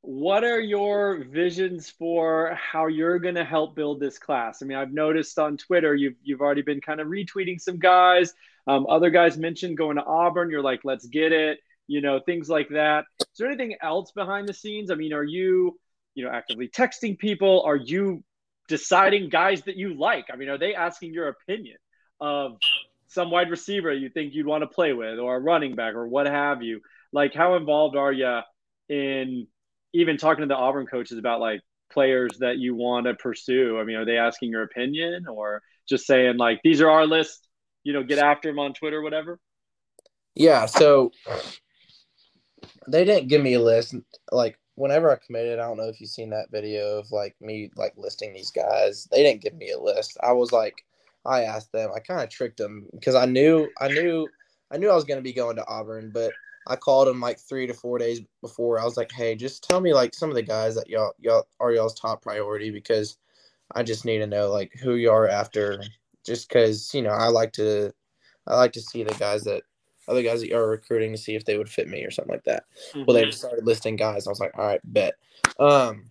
what 0.02 0.44
are 0.44 0.60
your 0.60 1.24
visions 1.24 1.90
for 1.90 2.54
how 2.54 2.86
you're 2.86 3.18
going 3.18 3.34
to 3.34 3.44
help 3.44 3.74
build 3.74 3.98
this 3.98 4.18
class? 4.18 4.62
I 4.62 4.66
mean, 4.66 4.78
I've 4.78 4.92
noticed 4.92 5.38
on 5.38 5.56
Twitter 5.56 5.94
you've 5.94 6.14
you've 6.22 6.40
already 6.40 6.62
been 6.62 6.80
kind 6.80 7.00
of 7.00 7.08
retweeting 7.08 7.60
some 7.60 7.78
guys. 7.78 8.32
Um, 8.66 8.86
other 8.88 9.10
guys 9.10 9.36
mentioned 9.36 9.76
going 9.76 9.96
to 9.96 10.04
Auburn. 10.04 10.50
You're 10.50 10.62
like, 10.62 10.80
let's 10.84 11.06
get 11.06 11.32
it 11.32 11.60
you 11.86 12.00
know, 12.00 12.20
things 12.24 12.48
like 12.48 12.68
that. 12.70 13.04
Is 13.20 13.26
there 13.38 13.48
anything 13.48 13.76
else 13.82 14.12
behind 14.12 14.48
the 14.48 14.54
scenes? 14.54 14.90
I 14.90 14.94
mean, 14.94 15.12
are 15.12 15.24
you, 15.24 15.78
you 16.14 16.24
know, 16.24 16.30
actively 16.30 16.68
texting 16.68 17.18
people? 17.18 17.62
Are 17.66 17.76
you 17.76 18.24
deciding 18.68 19.28
guys 19.28 19.62
that 19.62 19.76
you 19.76 19.98
like? 19.98 20.26
I 20.32 20.36
mean, 20.36 20.48
are 20.48 20.58
they 20.58 20.74
asking 20.74 21.14
your 21.14 21.28
opinion 21.28 21.76
of 22.20 22.56
some 23.08 23.30
wide 23.30 23.50
receiver 23.50 23.92
you 23.92 24.08
think 24.08 24.34
you'd 24.34 24.46
want 24.46 24.62
to 24.62 24.66
play 24.66 24.92
with, 24.92 25.18
or 25.18 25.36
a 25.36 25.40
running 25.40 25.74
back, 25.74 25.94
or 25.94 26.06
what 26.06 26.26
have 26.26 26.62
you. 26.62 26.80
Like, 27.12 27.34
how 27.34 27.56
involved 27.56 27.96
are 27.96 28.12
you 28.12 28.40
in 28.88 29.46
even 29.92 30.16
talking 30.16 30.42
to 30.42 30.48
the 30.48 30.56
Auburn 30.56 30.86
coaches 30.86 31.18
about 31.18 31.40
like 31.40 31.60
players 31.90 32.38
that 32.40 32.58
you 32.58 32.74
want 32.74 33.06
to 33.06 33.14
pursue? 33.14 33.78
I 33.78 33.84
mean, 33.84 33.96
are 33.96 34.04
they 34.04 34.18
asking 34.18 34.50
your 34.50 34.62
opinion, 34.62 35.26
or 35.28 35.62
just 35.88 36.06
saying 36.06 36.36
like 36.36 36.60
these 36.64 36.80
are 36.80 36.90
our 36.90 37.06
list? 37.06 37.48
You 37.84 37.92
know, 37.92 38.02
get 38.02 38.18
after 38.18 38.50
them 38.50 38.58
on 38.58 38.74
Twitter, 38.74 39.00
whatever. 39.00 39.38
Yeah. 40.34 40.66
So 40.66 41.12
they 42.88 43.04
didn't 43.04 43.28
give 43.28 43.42
me 43.42 43.54
a 43.54 43.60
list. 43.60 43.94
Like 44.32 44.58
whenever 44.76 45.10
I 45.10 45.16
committed, 45.16 45.58
I 45.58 45.62
don't 45.62 45.76
know 45.76 45.88
if 45.88 46.00
you've 46.00 46.10
seen 46.10 46.30
that 46.30 46.50
video 46.50 46.98
of 46.98 47.10
like 47.10 47.34
me 47.40 47.70
like 47.76 47.94
listing 47.96 48.32
these 48.32 48.50
guys. 48.50 49.08
They 49.10 49.22
didn't 49.22 49.42
give 49.42 49.54
me 49.54 49.70
a 49.70 49.80
list. 49.80 50.16
I 50.22 50.32
was 50.32 50.52
like, 50.52 50.84
I 51.24 51.42
asked 51.42 51.72
them. 51.72 51.90
I 51.94 52.00
kind 52.00 52.22
of 52.22 52.30
tricked 52.30 52.58
them 52.58 52.86
because 52.92 53.14
I 53.14 53.26
knew, 53.26 53.68
I 53.80 53.88
knew, 53.88 54.28
I 54.70 54.76
knew 54.76 54.90
I 54.90 54.94
was 54.94 55.04
going 55.04 55.18
to 55.18 55.22
be 55.22 55.32
going 55.32 55.56
to 55.56 55.66
Auburn, 55.66 56.10
but 56.12 56.32
I 56.66 56.76
called 56.76 57.08
them 57.08 57.20
like 57.20 57.38
three 57.38 57.66
to 57.66 57.74
four 57.74 57.98
days 57.98 58.20
before. 58.40 58.80
I 58.80 58.84
was 58.84 58.96
like, 58.96 59.12
hey, 59.12 59.34
just 59.34 59.68
tell 59.68 59.80
me 59.80 59.94
like 59.94 60.14
some 60.14 60.28
of 60.28 60.34
the 60.34 60.42
guys 60.42 60.74
that 60.74 60.88
y'all 60.88 61.12
y'all 61.18 61.46
are 61.60 61.72
y'all's 61.72 61.98
top 61.98 62.22
priority 62.22 62.70
because 62.70 63.16
I 63.74 63.82
just 63.82 64.04
need 64.04 64.18
to 64.18 64.26
know 64.26 64.50
like 64.50 64.72
who 64.74 64.94
you 64.94 65.10
are 65.10 65.28
after. 65.28 65.82
Just 66.24 66.48
because 66.48 66.92
you 66.92 67.02
know 67.02 67.10
I 67.10 67.28
like 67.28 67.52
to, 67.54 67.92
I 68.46 68.56
like 68.56 68.72
to 68.72 68.80
see 68.80 69.04
the 69.04 69.14
guys 69.14 69.44
that 69.44 69.62
other 70.08 70.22
guys 70.22 70.40
that 70.40 70.48
you're 70.48 70.68
recruiting 70.68 71.12
to 71.12 71.18
see 71.18 71.34
if 71.34 71.44
they 71.44 71.58
would 71.58 71.68
fit 71.68 71.88
me 71.88 72.04
or 72.04 72.10
something 72.10 72.32
like 72.32 72.44
that. 72.44 72.64
Mm-hmm. 72.90 73.04
Well, 73.06 73.14
they 73.14 73.22
mm-hmm. 73.22 73.30
started 73.32 73.66
listing 73.66 73.96
guys. 73.96 74.26
I 74.26 74.30
was 74.30 74.40
like, 74.40 74.56
all 74.56 74.66
right, 74.66 74.80
bet. 74.84 75.14
Um, 75.58 76.04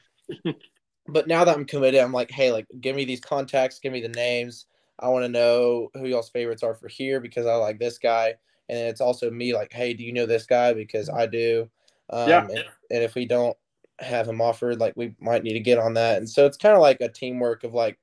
but 1.08 1.28
now 1.28 1.44
that 1.46 1.56
I'm 1.56 1.66
committed, 1.66 2.02
I'm 2.02 2.12
like, 2.12 2.32
hey, 2.32 2.52
like, 2.52 2.68
give 2.82 2.96
me 2.96 3.06
these 3.06 3.22
contacts, 3.22 3.80
give 3.80 3.94
me 3.94 4.02
the 4.02 4.10
names. 4.10 4.66
I 5.00 5.10
want 5.10 5.24
to 5.26 5.30
know 5.30 5.90
who 5.94 6.08
y'all's 6.08 6.30
favorites 6.30 6.64
are 6.64 6.74
for 6.74 6.88
here 6.88 7.20
because 7.20 7.46
I 7.46 7.56
like 7.56 7.80
this 7.80 7.98
guy, 7.98 8.36
and 8.70 8.80
it's 8.80 9.02
also 9.02 9.30
me 9.30 9.54
like, 9.54 9.74
hey, 9.74 9.94
do 9.94 10.04
you 10.04 10.14
know 10.14 10.26
this 10.26 10.46
guy 10.46 10.74
because 10.74 11.10
I 11.10 11.26
do. 11.26 11.70
Um, 12.10 12.30
yeah. 12.30 12.42
And, 12.46 12.66
and 12.92 13.04
if 13.04 13.16
we 13.16 13.26
don't 13.26 13.58
have 14.00 14.28
him 14.28 14.42
offered, 14.42 14.80
like, 14.80 14.94
we 14.96 15.16
might 15.20 15.44
need 15.44 15.54
to 15.54 15.60
get 15.60 15.78
on 15.78 15.94
that. 15.96 16.18
And 16.18 16.30
so 16.30 16.46
it's 16.46 16.58
kind 16.58 16.76
of 16.76 16.82
like 16.82 17.02
a 17.02 17.10
teamwork 17.10 17.64
of 17.64 17.74
like 17.74 18.00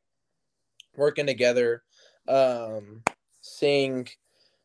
working 0.96 1.26
together, 1.26 1.82
um, 2.28 3.02
seeing 3.40 4.08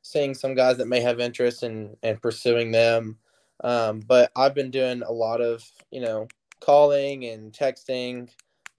seeing 0.07 0.33
some 0.33 0.55
guys 0.55 0.77
that 0.77 0.87
may 0.87 1.01
have 1.01 1.19
interest 1.19 1.63
in 1.63 1.95
and 2.01 2.21
pursuing 2.21 2.71
them. 2.71 3.17
Um, 3.63 3.99
but 3.99 4.31
I've 4.35 4.55
been 4.55 4.71
doing 4.71 5.01
a 5.03 5.11
lot 5.11 5.41
of, 5.41 5.63
you 5.91 6.01
know, 6.01 6.27
calling 6.61 7.25
and 7.25 7.51
texting, 7.51 8.29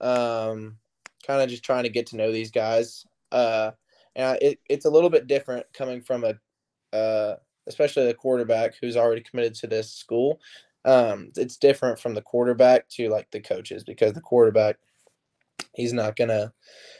um, 0.01 0.77
kind 1.25 1.41
of 1.41 1.49
just 1.49 1.63
trying 1.63 1.83
to 1.83 1.89
get 1.89 2.07
to 2.07 2.17
know 2.17 2.31
these 2.31 2.51
guys. 2.51 3.05
Uh, 3.31 3.71
and 4.15 4.39
it, 4.41 4.59
it's 4.69 4.85
a 4.85 4.89
little 4.89 5.09
bit 5.09 5.27
different 5.27 5.65
coming 5.73 6.01
from 6.01 6.23
a, 6.23 6.97
uh, 6.97 7.35
especially 7.67 8.05
the 8.05 8.13
quarterback 8.13 8.73
who's 8.81 8.97
already 8.97 9.21
committed 9.21 9.53
to 9.55 9.67
this 9.67 9.91
school. 9.91 10.39
Um, 10.85 11.31
it's 11.35 11.57
different 11.57 11.99
from 11.99 12.15
the 12.15 12.21
quarterback 12.21 12.87
to 12.89 13.09
like 13.09 13.29
the 13.31 13.41
coaches 13.41 13.83
because 13.83 14.13
the 14.13 14.21
quarterback, 14.21 14.77
he's 15.73 15.93
not 15.93 16.15
gonna 16.15 16.53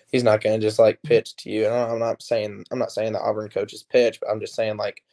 he's 0.09 0.23
not 0.23 0.41
going 0.41 0.59
to 0.59 0.65
just 0.65 0.79
like 0.79 1.01
pitch 1.03 1.35
to 1.37 1.49
you. 1.49 1.65
And 1.65 1.73
I'm 1.73 1.99
not 1.99 2.21
saying 2.21 2.65
I'm 2.71 2.79
not 2.79 2.91
saying 2.91 3.13
the 3.13 3.21
Auburn 3.21 3.49
coaches 3.49 3.83
pitch, 3.83 4.19
but 4.19 4.29
I'm 4.29 4.39
just 4.39 4.55
saying 4.55 4.77
like 4.77 5.03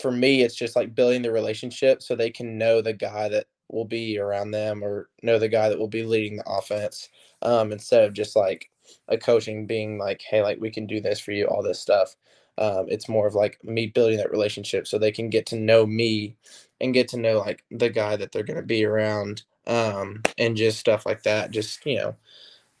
for 0.00 0.10
me, 0.10 0.42
it's 0.42 0.54
just 0.54 0.76
like 0.76 0.94
building 0.94 1.22
the 1.22 1.32
relationship 1.32 2.02
so 2.02 2.14
they 2.14 2.30
can 2.30 2.58
know 2.58 2.80
the 2.80 2.92
guy 2.92 3.28
that 3.28 3.46
will 3.68 3.84
be 3.84 4.18
around 4.18 4.50
them 4.50 4.82
or 4.82 5.08
know 5.22 5.38
the 5.38 5.48
guy 5.48 5.68
that 5.68 5.78
will 5.78 5.88
be 5.88 6.02
leading 6.02 6.36
the 6.36 6.50
offense 6.50 7.08
um, 7.42 7.72
instead 7.72 8.04
of 8.04 8.12
just 8.12 8.34
like 8.34 8.70
a 9.08 9.16
coaching 9.16 9.66
being 9.66 9.98
like, 9.98 10.22
hey, 10.22 10.42
like 10.42 10.60
we 10.60 10.70
can 10.70 10.86
do 10.86 11.00
this 11.00 11.20
for 11.20 11.32
you, 11.32 11.46
all 11.46 11.62
this 11.62 11.78
stuff. 11.78 12.16
Um, 12.58 12.86
it's 12.88 13.08
more 13.08 13.26
of 13.26 13.34
like 13.34 13.62
me 13.64 13.86
building 13.86 14.18
that 14.18 14.30
relationship 14.30 14.86
so 14.86 14.98
they 14.98 15.12
can 15.12 15.30
get 15.30 15.46
to 15.46 15.56
know 15.56 15.86
me 15.86 16.36
and 16.80 16.92
get 16.92 17.08
to 17.08 17.18
know 17.18 17.38
like 17.38 17.64
the 17.70 17.88
guy 17.88 18.16
that 18.16 18.32
they're 18.32 18.42
going 18.42 18.56
to 18.56 18.62
be 18.62 18.84
around 18.84 19.44
um, 19.66 20.22
and 20.36 20.56
just 20.56 20.78
stuff 20.78 21.06
like 21.06 21.22
that. 21.22 21.52
Just, 21.52 21.84
you 21.86 21.96
know, 21.96 22.16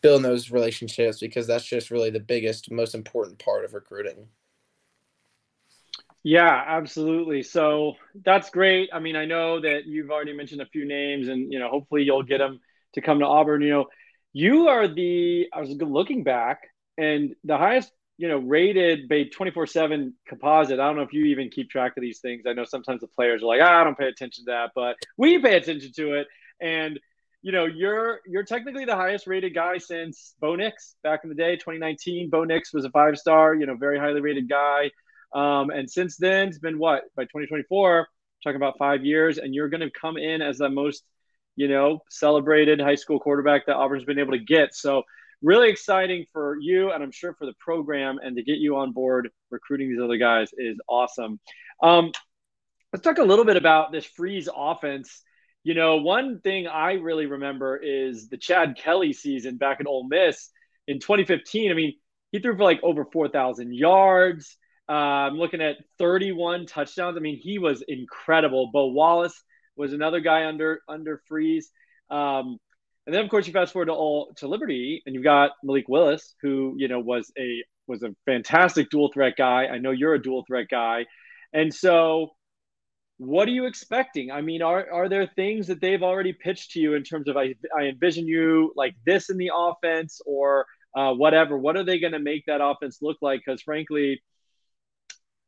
building 0.02 0.22
those 0.22 0.50
relationships 0.50 1.18
because 1.20 1.46
that's 1.46 1.64
just 1.64 1.90
really 1.90 2.10
the 2.10 2.20
biggest, 2.20 2.70
most 2.70 2.94
important 2.94 3.38
part 3.38 3.64
of 3.64 3.74
recruiting. 3.74 4.28
Yeah, 6.22 6.64
absolutely. 6.66 7.42
So 7.42 7.94
that's 8.24 8.50
great. 8.50 8.90
I 8.92 8.98
mean, 8.98 9.16
I 9.16 9.24
know 9.24 9.60
that 9.60 9.86
you've 9.86 10.10
already 10.10 10.34
mentioned 10.34 10.60
a 10.60 10.66
few 10.66 10.86
names, 10.86 11.28
and 11.28 11.50
you 11.52 11.58
know, 11.58 11.70
hopefully 11.70 12.02
you'll 12.02 12.22
get 12.22 12.38
them 12.38 12.60
to 12.94 13.00
come 13.00 13.20
to 13.20 13.26
Auburn. 13.26 13.62
You 13.62 13.70
know, 13.70 13.86
you 14.32 14.68
are 14.68 14.86
the 14.86 15.48
I 15.52 15.60
was 15.60 15.70
looking 15.70 16.22
back, 16.22 16.60
and 16.98 17.34
the 17.44 17.56
highest 17.56 17.90
you 18.18 18.28
know 18.28 18.36
rated 18.36 19.08
by 19.08 19.24
24/7 19.34 20.12
composite. 20.26 20.78
I 20.78 20.86
don't 20.86 20.96
know 20.96 21.02
if 21.02 21.14
you 21.14 21.24
even 21.26 21.48
keep 21.48 21.70
track 21.70 21.96
of 21.96 22.02
these 22.02 22.20
things. 22.20 22.42
I 22.46 22.52
know 22.52 22.64
sometimes 22.64 23.00
the 23.00 23.08
players 23.08 23.42
are 23.42 23.46
like, 23.46 23.62
ah, 23.62 23.80
I 23.80 23.84
don't 23.84 23.96
pay 23.96 24.08
attention 24.08 24.44
to 24.44 24.50
that, 24.50 24.72
but 24.74 24.96
we 25.16 25.38
pay 25.38 25.56
attention 25.56 25.90
to 25.96 26.14
it, 26.14 26.26
and 26.60 27.00
you 27.42 27.52
know, 27.52 27.64
you're 27.64 28.20
you're 28.26 28.44
technically 28.44 28.84
the 28.84 28.96
highest 28.96 29.26
rated 29.26 29.54
guy 29.54 29.78
since 29.78 30.34
Bo 30.40 30.56
Nix 30.56 30.96
back 31.02 31.20
in 31.22 31.30
the 31.30 31.34
day, 31.34 31.56
2019. 31.56 32.28
Bo 32.28 32.44
Nix 32.44 32.72
was 32.72 32.84
a 32.84 32.90
five 32.90 33.16
star, 33.16 33.54
you 33.54 33.66
know, 33.66 33.76
very 33.76 33.98
highly 33.98 34.20
rated 34.20 34.48
guy. 34.48 34.90
Um, 35.34 35.70
and 35.70 35.90
since 35.90 36.16
then, 36.16 36.48
it's 36.48 36.58
been 36.58 36.78
what 36.78 37.04
by 37.16 37.22
2024, 37.24 38.08
talking 38.42 38.56
about 38.56 38.78
five 38.78 39.04
years, 39.04 39.38
and 39.38 39.54
you're 39.54 39.68
going 39.68 39.80
to 39.80 39.90
come 39.90 40.16
in 40.16 40.42
as 40.42 40.58
the 40.58 40.68
most, 40.68 41.04
you 41.56 41.68
know, 41.68 42.00
celebrated 42.10 42.80
high 42.80 42.96
school 42.96 43.20
quarterback 43.20 43.66
that 43.66 43.76
Auburn's 43.76 44.04
been 44.04 44.18
able 44.18 44.32
to 44.32 44.38
get. 44.38 44.74
So 44.74 45.04
really 45.40 45.70
exciting 45.70 46.26
for 46.32 46.58
you, 46.60 46.90
and 46.90 47.02
I'm 47.02 47.12
sure 47.12 47.34
for 47.34 47.46
the 47.46 47.54
program, 47.58 48.18
and 48.22 48.36
to 48.36 48.42
get 48.42 48.58
you 48.58 48.76
on 48.76 48.92
board 48.92 49.30
recruiting 49.50 49.88
these 49.88 50.02
other 50.02 50.16
guys 50.16 50.50
is 50.58 50.78
awesome. 50.88 51.38
Um, 51.82 52.12
let's 52.92 53.04
talk 53.04 53.18
a 53.18 53.24
little 53.24 53.44
bit 53.44 53.56
about 53.56 53.92
this 53.92 54.04
Freeze 54.04 54.48
offense 54.54 55.22
you 55.62 55.74
know, 55.74 55.96
one 55.96 56.40
thing 56.40 56.66
I 56.66 56.92
really 56.94 57.26
remember 57.26 57.76
is 57.76 58.28
the 58.28 58.38
Chad 58.38 58.76
Kelly 58.76 59.12
season 59.12 59.56
back 59.56 59.80
in 59.80 59.86
Ole 59.86 60.08
Miss 60.08 60.50
in 60.86 60.98
2015. 61.00 61.70
I 61.70 61.74
mean, 61.74 61.94
he 62.32 62.38
threw 62.38 62.56
for 62.56 62.64
like 62.64 62.80
over 62.82 63.04
4,000 63.04 63.74
yards. 63.74 64.56
Uh, 64.88 64.92
I'm 64.92 65.34
looking 65.36 65.60
at 65.60 65.76
31 65.98 66.66
touchdowns. 66.66 67.16
I 67.16 67.20
mean, 67.20 67.38
he 67.40 67.58
was 67.58 67.82
incredible. 67.86 68.70
Bo 68.72 68.86
Wallace 68.86 69.40
was 69.76 69.92
another 69.92 70.20
guy 70.20 70.46
under 70.46 70.80
under 70.88 71.22
Freeze. 71.28 71.70
Um, 72.10 72.58
and 73.06 73.14
then 73.14 73.24
of 73.24 73.30
course 73.30 73.46
you 73.46 73.52
fast 73.52 73.72
forward 73.72 73.86
to 73.86 73.92
all 73.92 74.32
to 74.36 74.48
Liberty, 74.48 75.02
and 75.06 75.14
you've 75.14 75.24
got 75.24 75.52
Malik 75.62 75.88
Willis, 75.88 76.34
who 76.42 76.74
you 76.76 76.88
know 76.88 77.00
was 77.00 77.30
a 77.38 77.64
was 77.86 78.02
a 78.02 78.14
fantastic 78.26 78.90
dual 78.90 79.10
threat 79.12 79.34
guy. 79.36 79.66
I 79.66 79.78
know 79.78 79.90
you're 79.90 80.14
a 80.14 80.22
dual 80.22 80.44
threat 80.46 80.66
guy, 80.70 81.06
and 81.52 81.72
so 81.72 82.30
what 83.20 83.46
are 83.48 83.50
you 83.50 83.66
expecting? 83.66 84.30
I 84.30 84.40
mean, 84.40 84.62
are 84.62 84.90
are 84.90 85.08
there 85.10 85.26
things 85.26 85.66
that 85.66 85.78
they've 85.78 86.02
already 86.02 86.32
pitched 86.32 86.70
to 86.70 86.80
you 86.80 86.94
in 86.94 87.02
terms 87.02 87.28
of 87.28 87.36
I, 87.36 87.54
I 87.78 87.82
envision 87.82 88.26
you 88.26 88.72
like 88.76 88.94
this 89.04 89.28
in 89.28 89.36
the 89.36 89.50
offense 89.54 90.22
or 90.24 90.64
uh, 90.96 91.12
whatever? 91.12 91.58
What 91.58 91.76
are 91.76 91.84
they 91.84 91.98
going 91.98 92.14
to 92.14 92.18
make 92.18 92.46
that 92.46 92.64
offense 92.64 93.02
look 93.02 93.18
like? 93.20 93.42
Because 93.44 93.60
frankly, 93.60 94.22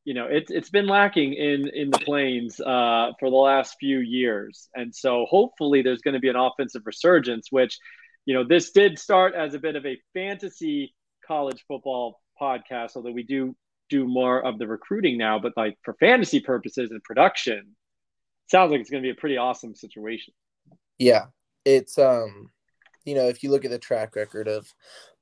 you 0.04 0.12
know, 0.12 0.26
it's 0.30 0.50
it's 0.50 0.68
been 0.68 0.86
lacking 0.86 1.32
in 1.32 1.66
in 1.72 1.88
the 1.88 1.98
plains 1.98 2.60
uh, 2.60 3.12
for 3.18 3.30
the 3.30 3.36
last 3.36 3.76
few 3.80 4.00
years, 4.00 4.68
and 4.74 4.94
so 4.94 5.24
hopefully 5.26 5.80
there's 5.80 6.02
going 6.02 6.14
to 6.14 6.20
be 6.20 6.28
an 6.28 6.36
offensive 6.36 6.82
resurgence. 6.84 7.46
Which, 7.50 7.78
you 8.26 8.34
know, 8.34 8.44
this 8.46 8.72
did 8.72 8.98
start 8.98 9.34
as 9.34 9.54
a 9.54 9.58
bit 9.58 9.76
of 9.76 9.86
a 9.86 9.98
fantasy 10.12 10.94
college 11.26 11.64
football 11.66 12.20
podcast, 12.38 12.96
although 12.96 13.12
we 13.12 13.22
do 13.22 13.56
do 13.92 14.06
more 14.06 14.44
of 14.44 14.58
the 14.58 14.66
recruiting 14.66 15.18
now, 15.18 15.38
but 15.38 15.52
like 15.56 15.76
for 15.82 15.94
fantasy 15.94 16.40
purposes 16.40 16.90
and 16.90 17.02
production, 17.04 17.76
sounds 18.50 18.70
like 18.70 18.80
it's 18.80 18.90
going 18.90 19.02
to 19.02 19.06
be 19.06 19.10
a 19.10 19.20
pretty 19.20 19.36
awesome 19.36 19.74
situation. 19.74 20.32
Yeah, 20.98 21.26
it's 21.64 21.98
um, 21.98 22.50
you 23.04 23.14
know, 23.14 23.28
if 23.28 23.42
you 23.42 23.50
look 23.50 23.64
at 23.64 23.70
the 23.70 23.78
track 23.78 24.16
record 24.16 24.48
of 24.48 24.72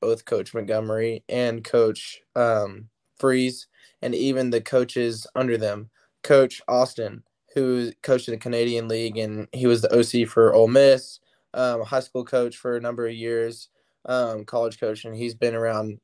both 0.01 0.25
Coach 0.25 0.55
Montgomery 0.55 1.25
and 1.29 1.65
Coach 1.65 2.21
um 2.37 2.89
Freeze, 3.19 3.67
and 4.03 4.15
even 4.15 4.51
the 4.51 4.61
coaches 4.61 5.27
under 5.35 5.57
them, 5.57 5.91
Coach 6.23 6.63
Austin, 6.69 7.25
who 7.55 7.91
coached 8.03 8.29
in 8.29 8.33
the 8.33 8.39
Canadian 8.39 8.87
League, 8.87 9.19
and 9.19 9.49
he 9.53 9.67
was 9.67 9.83
the 9.83 9.93
OC 9.93 10.29
for 10.29 10.55
Ole 10.55 10.69
Miss, 10.69 11.19
um, 11.55 11.83
high 11.83 12.01
school 12.01 12.25
coach 12.25 12.57
for 12.57 12.77
a 12.77 12.81
number 12.81 13.07
of 13.07 13.15
years, 13.15 13.69
um, 14.07 14.45
college 14.45 14.79
coach, 14.79 15.05
and 15.05 15.17
he's 15.17 15.35
been 15.35 15.55
around 15.55 15.99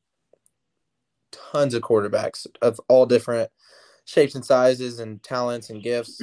tons 1.32 1.74
of 1.74 1.82
quarterbacks 1.82 2.46
of 2.62 2.80
all 2.88 3.06
different 3.06 3.50
shapes 4.04 4.34
and 4.34 4.44
sizes 4.44 5.00
and 5.00 5.22
talents 5.22 5.70
and 5.70 5.82
gifts. 5.82 6.20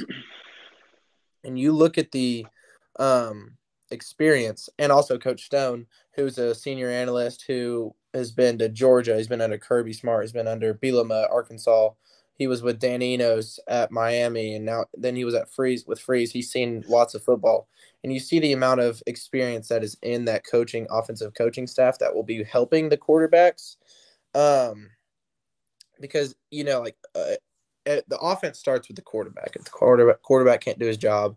And 1.44 1.58
you 1.58 1.72
look 1.72 1.98
at 1.98 2.10
the 2.10 2.46
um, 2.98 3.56
experience, 3.90 4.68
and 4.78 4.90
also 4.90 5.18
Coach 5.18 5.44
Stone, 5.44 5.86
who's 6.14 6.38
a 6.38 6.54
senior 6.54 6.90
analyst 6.90 7.44
who 7.46 7.94
has 8.14 8.30
been 8.30 8.58
to 8.58 8.68
Georgia. 8.68 9.16
He's 9.16 9.28
been 9.28 9.40
under 9.40 9.58
Kirby 9.58 9.92
Smart. 9.92 10.24
He's 10.24 10.32
been 10.32 10.48
under 10.48 10.74
Bielema, 10.74 11.30
Arkansas. 11.30 11.90
He 12.36 12.46
was 12.46 12.62
with 12.62 12.80
Dan 12.80 13.02
Enos 13.02 13.60
at 13.68 13.92
Miami, 13.92 14.56
and 14.56 14.64
now 14.64 14.86
then 14.94 15.14
he 15.14 15.24
was 15.24 15.34
at 15.34 15.52
Freeze 15.52 15.86
with 15.86 16.00
Freeze. 16.00 16.32
He's 16.32 16.50
seen 16.50 16.84
lots 16.88 17.14
of 17.14 17.22
football, 17.22 17.68
and 18.02 18.12
you 18.12 18.18
see 18.18 18.40
the 18.40 18.52
amount 18.52 18.80
of 18.80 19.02
experience 19.06 19.68
that 19.68 19.84
is 19.84 19.96
in 20.02 20.24
that 20.24 20.44
coaching, 20.44 20.86
offensive 20.90 21.34
coaching 21.34 21.66
staff 21.66 21.98
that 21.98 22.12
will 22.14 22.24
be 22.24 22.42
helping 22.42 22.88
the 22.88 22.96
quarterbacks. 22.96 23.76
Um, 24.34 24.90
because 26.00 26.34
you 26.50 26.64
know, 26.64 26.80
like 26.80 26.96
uh, 27.14 27.34
the 27.86 28.18
offense 28.20 28.58
starts 28.58 28.88
with 28.88 28.96
the 28.96 29.02
quarterback. 29.02 29.56
If 29.56 29.64
the 29.64 29.70
quarterback 29.70 30.22
quarterback 30.22 30.60
can't 30.60 30.78
do 30.78 30.86
his 30.86 30.96
job, 30.96 31.36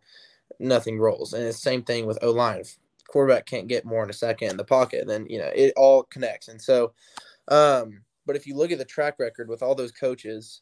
nothing 0.59 0.99
rolls. 0.99 1.33
And 1.33 1.43
it's 1.43 1.57
the 1.57 1.69
same 1.69 1.83
thing 1.83 2.05
with 2.05 2.19
O 2.21 2.31
line. 2.31 2.61
If 2.61 2.77
quarterback 3.07 3.45
can't 3.45 3.67
get 3.67 3.85
more 3.85 4.03
in 4.03 4.09
a 4.09 4.13
second 4.13 4.51
in 4.51 4.57
the 4.57 4.63
pocket, 4.63 5.07
then 5.07 5.25
you 5.29 5.39
know 5.39 5.51
it 5.55 5.73
all 5.75 6.03
connects. 6.03 6.47
And 6.47 6.61
so, 6.61 6.93
um, 7.47 8.01
but 8.25 8.35
if 8.35 8.47
you 8.47 8.55
look 8.55 8.71
at 8.71 8.77
the 8.77 8.85
track 8.85 9.15
record 9.19 9.49
with 9.49 9.61
all 9.61 9.75
those 9.75 9.91
coaches, 9.91 10.61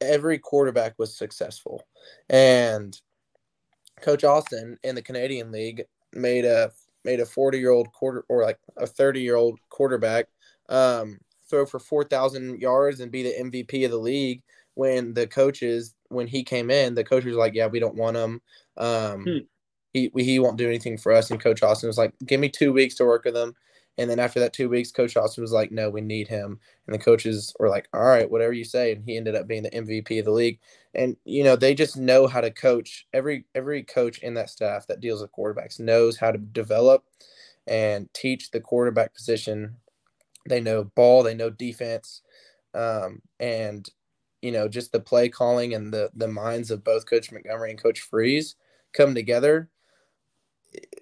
every 0.00 0.38
quarterback 0.38 0.98
was 0.98 1.16
successful. 1.16 1.86
And 2.28 2.98
Coach 4.00 4.24
Austin 4.24 4.78
in 4.82 4.94
the 4.94 5.02
Canadian 5.02 5.50
League 5.52 5.84
made 6.12 6.44
a 6.44 6.70
made 7.04 7.20
a 7.20 7.26
40 7.26 7.58
year 7.58 7.70
old 7.70 7.92
quarter 7.92 8.24
or 8.28 8.42
like 8.42 8.58
a 8.76 8.86
30 8.86 9.20
year 9.20 9.36
old 9.36 9.58
quarterback 9.70 10.26
um, 10.68 11.18
throw 11.48 11.66
for 11.66 11.78
4,000 11.78 12.60
yards 12.60 13.00
and 13.00 13.10
be 13.10 13.22
the 13.22 13.34
MVP 13.40 13.84
of 13.84 13.90
the 13.90 13.98
league 13.98 14.42
when 14.74 15.12
the 15.14 15.26
coaches 15.26 15.94
when 16.08 16.28
he 16.28 16.44
came 16.44 16.70
in 16.70 16.94
the 16.94 17.04
coach 17.04 17.24
was 17.24 17.36
like 17.36 17.52
yeah 17.52 17.66
we 17.66 17.80
don't 17.80 17.96
want 17.96 18.16
him. 18.16 18.40
Um, 18.76 19.24
hmm. 19.24 19.38
he 19.92 20.10
he 20.16 20.38
won't 20.38 20.56
do 20.56 20.68
anything 20.68 20.96
for 20.96 21.12
us. 21.12 21.30
And 21.30 21.42
coach 21.42 21.62
Austin 21.62 21.88
was 21.88 21.98
like 21.98 22.14
give 22.24 22.40
me 22.40 22.48
2 22.48 22.72
weeks 22.72 22.94
to 22.96 23.04
work 23.04 23.24
with 23.24 23.36
him. 23.36 23.54
And 23.98 24.08
then 24.08 24.20
after 24.20 24.38
that 24.38 24.52
2 24.52 24.68
weeks 24.68 24.92
coach 24.92 25.16
Austin 25.16 25.42
was 25.42 25.52
like 25.52 25.72
no 25.72 25.90
we 25.90 26.00
need 26.00 26.28
him. 26.28 26.60
And 26.86 26.94
the 26.94 26.98
coaches 26.98 27.52
were 27.58 27.68
like 27.68 27.88
all 27.92 28.04
right 28.04 28.30
whatever 28.30 28.52
you 28.52 28.64
say. 28.64 28.92
And 28.92 29.04
he 29.04 29.16
ended 29.16 29.34
up 29.34 29.48
being 29.48 29.64
the 29.64 29.70
MVP 29.70 30.20
of 30.20 30.26
the 30.26 30.30
league. 30.30 30.60
And 30.94 31.16
you 31.24 31.42
know 31.42 31.56
they 31.56 31.74
just 31.74 31.96
know 31.96 32.28
how 32.28 32.40
to 32.40 32.50
coach. 32.50 33.06
Every 33.12 33.46
every 33.56 33.82
coach 33.82 34.18
in 34.18 34.34
that 34.34 34.50
staff 34.50 34.86
that 34.86 35.00
deals 35.00 35.22
with 35.22 35.32
quarterbacks 35.32 35.80
knows 35.80 36.16
how 36.16 36.30
to 36.30 36.38
develop 36.38 37.04
and 37.66 38.08
teach 38.14 38.50
the 38.50 38.60
quarterback 38.60 39.12
position 39.14 39.76
they 40.48 40.60
know 40.60 40.84
ball 40.84 41.22
they 41.22 41.34
know 41.34 41.50
defense 41.50 42.22
um, 42.74 43.20
and 43.40 43.88
you 44.42 44.52
know 44.52 44.68
just 44.68 44.92
the 44.92 45.00
play 45.00 45.28
calling 45.28 45.74
and 45.74 45.92
the 45.92 46.10
the 46.14 46.28
minds 46.28 46.70
of 46.70 46.84
both 46.84 47.06
coach 47.06 47.30
montgomery 47.32 47.70
and 47.70 47.82
coach 47.82 48.00
freeze 48.00 48.56
come 48.92 49.14
together 49.14 49.68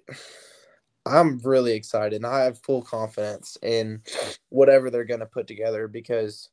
i'm 1.05 1.39
really 1.39 1.73
excited 1.73 2.17
and 2.17 2.25
i 2.25 2.41
have 2.43 2.57
full 2.59 2.81
confidence 2.81 3.57
in 3.61 4.01
whatever 4.49 4.89
they're 4.89 5.05
going 5.05 5.21
to 5.21 5.25
put 5.25 5.47
together 5.47 5.87
because 5.87 6.49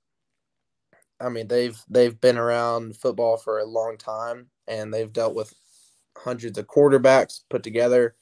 I 1.21 1.29
mean, 1.29 1.49
they've 1.49 1.81
they've 1.89 2.21
been 2.21 2.39
around 2.39 2.97
football 2.97 3.37
for 3.37 3.59
a 3.59 3.65
long 3.65 3.97
time, 3.97 4.49
and 4.67 4.93
they've 4.93 5.13
dealt 5.13 5.35
with 5.35 5.55
hundreds 6.17 6.59
of 6.59 6.67
quarterbacks 6.67 7.41
put 7.51 7.63
together, 7.63 8.15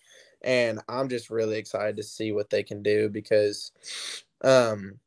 and 0.42 0.80
I'm 0.88 1.08
just 1.08 1.30
really 1.30 1.58
excited 1.58 1.96
to 1.96 2.02
see 2.02 2.32
what 2.32 2.50
they 2.50 2.62
can 2.62 2.82
do 2.82 3.08
because, 3.08 3.72
um, 4.42 4.98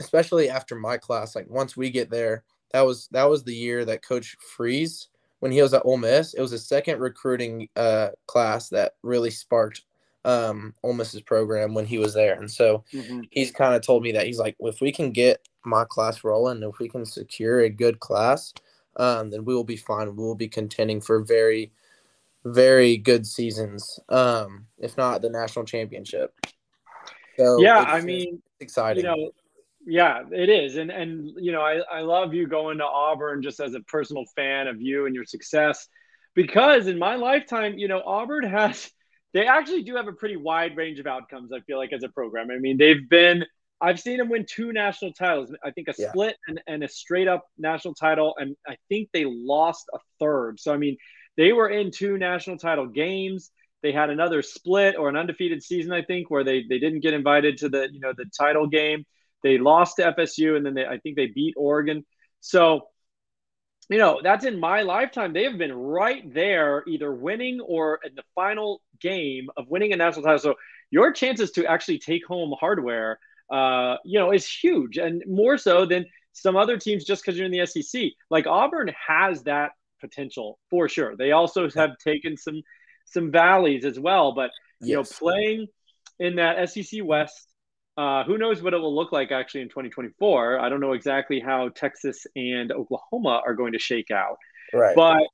especially 0.00 0.50
after 0.50 0.74
my 0.74 0.96
class, 0.96 1.34
like 1.34 1.48
once 1.48 1.76
we 1.76 1.90
get 1.90 2.10
there, 2.10 2.44
that 2.72 2.82
was 2.82 3.08
that 3.12 3.28
was 3.28 3.44
the 3.44 3.54
year 3.54 3.84
that 3.84 4.04
Coach 4.04 4.36
Freeze 4.56 5.08
when 5.40 5.52
he 5.52 5.62
was 5.62 5.74
at 5.74 5.82
Ole 5.84 5.98
Miss. 5.98 6.34
It 6.34 6.40
was 6.40 6.52
a 6.52 6.58
second 6.58 7.00
recruiting 7.00 7.68
uh, 7.76 8.10
class 8.26 8.68
that 8.70 8.94
really 9.02 9.30
sparked 9.30 9.82
um, 10.24 10.74
Ole 10.82 10.94
Miss's 10.94 11.22
program 11.22 11.74
when 11.74 11.86
he 11.86 11.98
was 11.98 12.14
there, 12.14 12.38
and 12.38 12.50
so 12.50 12.84
mm-hmm. 12.92 13.20
he's 13.30 13.50
kind 13.50 13.74
of 13.74 13.82
told 13.82 14.02
me 14.02 14.12
that 14.12 14.26
he's 14.26 14.38
like, 14.38 14.56
if 14.60 14.80
we 14.80 14.92
can 14.92 15.10
get 15.10 15.46
my 15.64 15.84
class 15.84 16.24
rolling, 16.24 16.62
if 16.62 16.78
we 16.78 16.88
can 16.88 17.04
secure 17.04 17.60
a 17.60 17.68
good 17.68 18.00
class, 18.00 18.52
um, 18.96 19.30
then 19.30 19.44
we 19.44 19.54
will 19.54 19.64
be 19.64 19.76
fine. 19.76 20.16
We 20.16 20.22
will 20.22 20.34
be 20.34 20.48
contending 20.48 21.00
for 21.00 21.22
very, 21.24 21.72
very 22.44 22.96
good 22.96 23.26
seasons, 23.26 23.98
um, 24.08 24.66
if 24.78 24.96
not 24.96 25.22
the 25.22 25.30
national 25.30 25.64
championship. 25.64 26.34
So 27.38 27.60
yeah, 27.60 27.80
I 27.80 28.00
uh, 28.00 28.02
mean, 28.02 28.42
exciting. 28.60 29.04
You 29.04 29.10
know, 29.10 29.30
yeah, 29.86 30.22
it 30.30 30.48
is, 30.48 30.76
and 30.76 30.90
and 30.90 31.30
you 31.36 31.52
know, 31.52 31.62
I 31.62 31.80
I 31.90 32.00
love 32.00 32.34
you 32.34 32.46
going 32.46 32.78
to 32.78 32.84
Auburn 32.84 33.42
just 33.42 33.60
as 33.60 33.74
a 33.74 33.80
personal 33.80 34.24
fan 34.36 34.68
of 34.68 34.80
you 34.80 35.06
and 35.06 35.14
your 35.14 35.24
success, 35.24 35.88
because 36.34 36.86
in 36.86 36.98
my 36.98 37.16
lifetime, 37.16 37.78
you 37.78 37.88
know, 37.88 38.02
Auburn 38.04 38.44
has 38.44 38.90
they 39.32 39.46
actually 39.46 39.82
do 39.82 39.96
have 39.96 40.08
a 40.08 40.12
pretty 40.12 40.36
wide 40.36 40.76
range 40.76 40.98
of 40.98 41.06
outcomes. 41.06 41.52
I 41.52 41.60
feel 41.60 41.78
like 41.78 41.92
as 41.92 42.02
a 42.02 42.08
program. 42.08 42.50
I 42.50 42.58
mean, 42.58 42.76
they've 42.76 43.08
been 43.08 43.44
I've 43.80 43.98
seen 43.98 44.18
them 44.18 44.28
win 44.28 44.46
two 44.48 44.72
national 44.72 45.12
titles. 45.12 45.52
I 45.64 45.72
think 45.72 45.88
a 45.88 45.94
yeah. 45.98 46.10
split 46.10 46.36
and, 46.46 46.60
and 46.68 46.84
a 46.84 46.88
straight 46.88 47.26
up 47.26 47.44
national 47.58 47.94
title, 47.94 48.34
and 48.38 48.56
I 48.66 48.76
think 48.88 49.08
they 49.12 49.24
lost 49.24 49.86
a 49.92 49.98
third. 50.20 50.60
So 50.60 50.72
I 50.72 50.76
mean, 50.76 50.96
they 51.36 51.52
were 51.52 51.68
in 51.68 51.90
two 51.90 52.16
national 52.18 52.58
title 52.58 52.86
games. 52.86 53.50
They 53.82 53.92
had 53.92 54.10
another 54.10 54.42
split 54.42 54.96
or 54.96 55.08
an 55.08 55.16
undefeated 55.16 55.62
season, 55.62 55.92
I 55.92 56.02
think, 56.02 56.30
where 56.30 56.44
they 56.44 56.64
they 56.68 56.78
didn't 56.78 57.00
get 57.00 57.14
invited 57.14 57.58
to 57.58 57.68
the 57.68 57.88
you 57.92 58.00
know 58.00 58.12
the 58.16 58.26
title 58.38 58.66
game. 58.66 59.04
They 59.42 59.58
lost 59.58 59.96
to 59.96 60.12
FSU, 60.12 60.56
and 60.56 60.64
then 60.64 60.74
they, 60.74 60.86
I 60.86 60.98
think 60.98 61.16
they 61.16 61.26
beat 61.26 61.54
Oregon. 61.56 62.04
So 62.40 62.88
you 63.90 63.98
know, 63.98 64.20
that's 64.22 64.44
in 64.44 64.58
my 64.58 64.82
lifetime. 64.82 65.32
They 65.32 65.44
have 65.44 65.58
been 65.58 65.72
right 65.72 66.32
there, 66.32 66.84
either 66.86 67.12
winning 67.12 67.60
or 67.60 67.98
in 68.04 68.14
the 68.14 68.22
final 68.34 68.80
game 69.00 69.48
of 69.56 69.68
winning 69.68 69.92
a 69.92 69.96
national 69.96 70.22
title. 70.24 70.38
So 70.38 70.54
your 70.90 71.12
chances 71.12 71.50
to 71.52 71.66
actually 71.66 71.98
take 71.98 72.24
home 72.24 72.54
hardware, 72.58 73.18
uh, 73.50 73.96
you 74.04 74.18
know, 74.18 74.32
is 74.32 74.48
huge, 74.48 74.98
and 74.98 75.22
more 75.26 75.58
so 75.58 75.84
than 75.84 76.06
some 76.32 76.56
other 76.56 76.78
teams 76.78 77.04
just 77.04 77.22
because 77.22 77.36
you're 77.36 77.46
in 77.46 77.52
the 77.52 77.66
SEC. 77.66 78.12
Like 78.30 78.46
Auburn 78.46 78.90
has 79.06 79.42
that 79.42 79.72
potential 80.00 80.58
for 80.70 80.88
sure. 80.88 81.16
They 81.16 81.32
also 81.32 81.68
have 81.70 81.98
taken 81.98 82.36
some 82.36 82.62
some 83.12 83.30
valleys 83.30 83.84
as 83.84 83.98
well, 83.98 84.32
but 84.32 84.50
you 84.80 84.96
yes. 84.96 85.10
know, 85.10 85.18
playing 85.18 85.66
in 86.18 86.36
that 86.36 86.68
SEC 86.70 87.00
West 87.04 87.52
uh, 87.96 88.24
who 88.24 88.38
knows 88.38 88.62
what 88.62 88.72
it 88.72 88.78
will 88.78 88.94
look 88.94 89.12
like 89.12 89.32
actually 89.32 89.62
in 89.62 89.68
2024? 89.68 90.58
I 90.58 90.68
don't 90.68 90.80
know 90.80 90.92
exactly 90.92 91.40
how 91.40 91.68
Texas 91.68 92.26
and 92.34 92.72
Oklahoma 92.72 93.42
are 93.46 93.54
going 93.54 93.72
to 93.72 93.78
shake 93.78 94.10
out. 94.10 94.38
Right. 94.72 94.96
But 94.96 95.28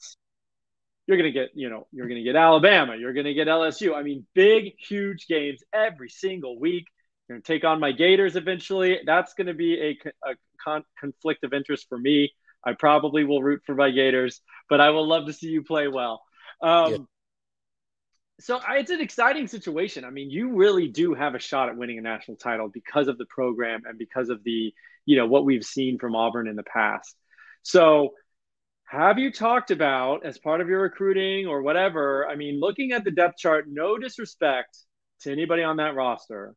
you're 1.06 1.16
going 1.16 1.32
to 1.32 1.38
get, 1.38 1.50
you 1.54 1.70
know, 1.70 1.86
you're 1.92 2.08
going 2.08 2.18
to 2.18 2.24
get 2.24 2.36
Alabama, 2.36 2.96
you're 2.96 3.12
going 3.12 3.26
to 3.26 3.34
get 3.34 3.46
LSU. 3.46 3.94
I 3.94 4.02
mean, 4.02 4.26
big, 4.34 4.74
huge 4.78 5.26
games 5.28 5.62
every 5.72 6.08
single 6.08 6.58
week. 6.58 6.86
You're 7.28 7.36
going 7.36 7.42
to 7.42 7.52
take 7.52 7.64
on 7.64 7.78
my 7.78 7.92
Gators 7.92 8.34
eventually. 8.34 8.98
That's 9.06 9.34
going 9.34 9.46
to 9.46 9.54
be 9.54 9.80
a, 9.80 10.28
a 10.28 10.34
con- 10.62 10.84
conflict 10.98 11.44
of 11.44 11.52
interest 11.52 11.86
for 11.88 11.98
me. 11.98 12.32
I 12.64 12.72
probably 12.72 13.24
will 13.24 13.42
root 13.42 13.62
for 13.64 13.76
my 13.76 13.90
Gators, 13.90 14.40
but 14.68 14.80
I 14.80 14.90
will 14.90 15.06
love 15.06 15.26
to 15.26 15.32
see 15.32 15.46
you 15.46 15.62
play 15.62 15.86
well. 15.86 16.22
Um, 16.60 16.92
yeah 16.92 16.98
so 18.40 18.60
it's 18.70 18.90
an 18.90 19.00
exciting 19.00 19.48
situation. 19.48 20.04
I 20.04 20.10
mean, 20.10 20.30
you 20.30 20.54
really 20.54 20.88
do 20.88 21.14
have 21.14 21.34
a 21.34 21.40
shot 21.40 21.68
at 21.68 21.76
winning 21.76 21.98
a 21.98 22.02
national 22.02 22.36
title 22.36 22.68
because 22.68 23.08
of 23.08 23.18
the 23.18 23.26
program 23.26 23.82
and 23.84 23.98
because 23.98 24.28
of 24.28 24.44
the, 24.44 24.72
you 25.06 25.16
know, 25.16 25.26
what 25.26 25.44
we've 25.44 25.64
seen 25.64 25.98
from 25.98 26.14
Auburn 26.14 26.46
in 26.46 26.56
the 26.56 26.62
past. 26.62 27.16
So, 27.62 28.10
have 28.86 29.18
you 29.18 29.30
talked 29.30 29.70
about 29.70 30.24
as 30.24 30.38
part 30.38 30.62
of 30.62 30.68
your 30.68 30.80
recruiting 30.80 31.46
or 31.46 31.60
whatever? 31.60 32.26
I 32.26 32.36
mean, 32.36 32.58
looking 32.58 32.92
at 32.92 33.04
the 33.04 33.10
depth 33.10 33.36
chart, 33.36 33.66
no 33.68 33.98
disrespect 33.98 34.78
to 35.22 35.32
anybody 35.32 35.62
on 35.62 35.76
that 35.76 35.94
roster. 35.94 36.54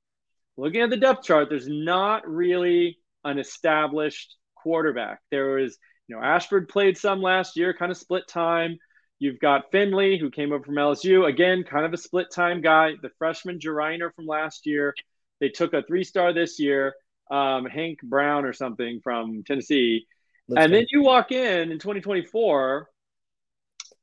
Looking 0.55 0.81
at 0.81 0.89
the 0.89 0.97
depth 0.97 1.23
chart, 1.23 1.49
there's 1.49 1.67
not 1.67 2.25
really 2.25 2.99
an 3.25 3.37
established 3.37 4.37
quarterback. 4.55 5.19
There 5.29 5.55
was, 5.55 5.77
you 6.07 6.15
know, 6.15 6.21
Ashford 6.21 6.69
played 6.69 6.97
some 6.97 7.21
last 7.21 7.57
year, 7.57 7.73
kind 7.73 7.91
of 7.91 7.97
split 7.97 8.27
time. 8.29 8.77
You've 9.21 9.39
got 9.39 9.69
Finley, 9.69 10.17
who 10.17 10.31
came 10.31 10.51
over 10.51 10.63
from 10.63 10.73
LSU. 10.73 11.27
Again, 11.27 11.63
kind 11.63 11.85
of 11.85 11.93
a 11.93 11.97
split 11.97 12.31
time 12.31 12.59
guy. 12.59 12.93
The 12.99 13.11
freshman 13.19 13.59
Geriner 13.59 14.11
from 14.15 14.25
last 14.25 14.65
year. 14.65 14.95
They 15.39 15.49
took 15.49 15.75
a 15.75 15.83
three 15.83 16.03
star 16.03 16.33
this 16.33 16.59
year, 16.59 16.95
um, 17.29 17.67
Hank 17.67 17.99
Brown 18.01 18.45
or 18.45 18.53
something 18.53 18.99
from 19.03 19.43
Tennessee. 19.43 20.07
That's 20.47 20.65
and 20.65 20.73
then 20.73 20.87
you 20.89 21.03
walk 21.03 21.31
in 21.31 21.71
in 21.71 21.77
2024. 21.77 22.89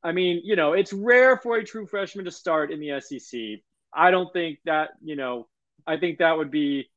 I 0.05 0.13
mean, 0.13 0.41
you 0.45 0.55
know, 0.55 0.75
it's 0.75 0.93
rare 0.93 1.37
for 1.37 1.57
a 1.57 1.65
true 1.65 1.87
freshman 1.87 2.27
to 2.27 2.31
start 2.31 2.71
in 2.71 2.79
the 2.79 3.01
SEC. 3.01 3.41
I 3.93 4.13
don't 4.13 4.33
think 4.33 4.61
that, 4.67 4.91
you 5.03 5.17
know, 5.17 5.49
I 5.85 5.97
think 5.97 6.19
that 6.19 6.39
would 6.39 6.53
be 6.53 6.93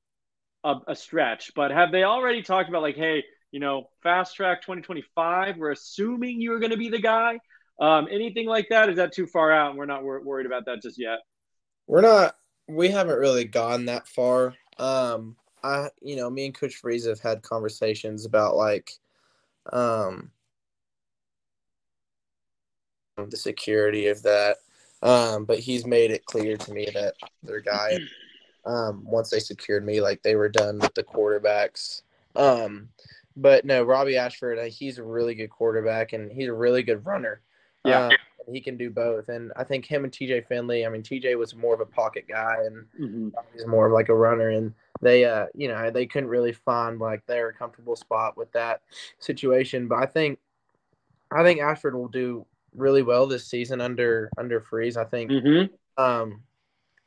a, 0.63 0.75
a 0.89 0.95
stretch. 0.95 1.53
But 1.55 1.71
have 1.71 1.91
they 1.91 2.03
already 2.03 2.43
talked 2.43 2.69
about, 2.69 2.83
like, 2.83 2.97
hey, 2.97 3.23
you 3.49 3.59
know, 3.59 3.89
fast 4.03 4.35
track 4.35 4.61
2025? 4.61 5.57
We're 5.57 5.71
assuming 5.71 6.39
you're 6.39 6.59
going 6.59 6.71
to 6.71 6.77
be 6.77 6.89
the 6.89 7.01
guy. 7.01 7.39
Um, 7.81 8.07
anything 8.11 8.45
like 8.45 8.69
that? 8.69 8.89
Is 8.89 8.97
that 8.97 9.11
too 9.11 9.25
far 9.25 9.51
out? 9.51 9.71
And 9.71 9.79
we're 9.79 9.87
not 9.87 10.03
wor- 10.03 10.21
worried 10.21 10.45
about 10.45 10.65
that 10.65 10.83
just 10.83 10.99
yet. 10.99 11.19
We're 11.87 12.01
not. 12.01 12.35
We 12.67 12.89
haven't 12.89 13.17
really 13.17 13.43
gone 13.43 13.85
that 13.85 14.07
far. 14.07 14.53
Um, 14.77 15.35
I, 15.63 15.89
you 15.99 16.15
know, 16.15 16.29
me 16.29 16.45
and 16.45 16.53
Coach 16.53 16.75
Freeze 16.75 17.07
have 17.07 17.19
had 17.19 17.41
conversations 17.41 18.25
about 18.25 18.55
like, 18.55 18.91
um, 19.73 20.31
the 23.17 23.35
security 23.35 24.07
of 24.07 24.21
that. 24.23 24.57
Um, 25.03 25.45
but 25.45 25.59
he's 25.59 25.85
made 25.85 26.11
it 26.11 26.25
clear 26.25 26.57
to 26.57 26.73
me 26.73 26.87
that 26.93 27.15
their 27.41 27.61
guy, 27.61 27.97
um, 28.65 29.03
once 29.03 29.31
they 29.31 29.39
secured 29.39 29.83
me, 29.83 30.01
like 30.01 30.21
they 30.21 30.35
were 30.35 30.49
done 30.49 30.77
with 30.77 30.93
the 30.93 31.03
quarterbacks. 31.03 32.03
Um, 32.35 32.89
but 33.35 33.65
no, 33.65 33.81
Robbie 33.83 34.17
Ashford, 34.17 34.59
uh, 34.59 34.65
he's 34.65 34.99
a 34.99 35.03
really 35.03 35.33
good 35.33 35.49
quarterback 35.49 36.13
and 36.13 36.31
he's 36.31 36.47
a 36.47 36.53
really 36.53 36.83
good 36.83 37.03
runner. 37.05 37.41
Yeah. 37.85 38.07
Um, 38.07 38.11
he 38.51 38.59
can 38.59 38.77
do 38.77 38.89
both. 38.89 39.29
And 39.29 39.51
I 39.55 39.63
think 39.63 39.85
him 39.85 40.03
and 40.03 40.11
TJ 40.11 40.47
Finley, 40.47 40.85
I 40.85 40.89
mean, 40.89 41.03
TJ 41.03 41.37
was 41.37 41.55
more 41.55 41.73
of 41.73 41.79
a 41.79 41.85
pocket 41.85 42.25
guy 42.27 42.57
and 42.65 42.85
mm-hmm. 42.99 43.29
he's 43.53 43.67
more 43.67 43.87
of 43.87 43.93
like 43.93 44.09
a 44.09 44.15
runner. 44.15 44.49
And 44.49 44.73
they 45.01 45.25
uh 45.25 45.47
you 45.55 45.67
know 45.67 45.89
they 45.89 46.05
couldn't 46.05 46.29
really 46.29 46.53
find 46.53 46.99
like 46.99 47.25
their 47.25 47.51
comfortable 47.51 47.95
spot 47.95 48.37
with 48.37 48.51
that 48.53 48.81
situation. 49.19 49.87
But 49.87 49.99
I 49.99 50.05
think 50.05 50.39
I 51.31 51.43
think 51.43 51.61
Ashford 51.61 51.95
will 51.95 52.07
do 52.07 52.45
really 52.75 53.01
well 53.01 53.27
this 53.27 53.47
season 53.47 53.81
under 53.81 54.29
under 54.37 54.61
Freeze. 54.61 54.97
I 54.97 55.05
think 55.05 55.31
Mm-hmm. 55.31 56.03
um 56.03 56.41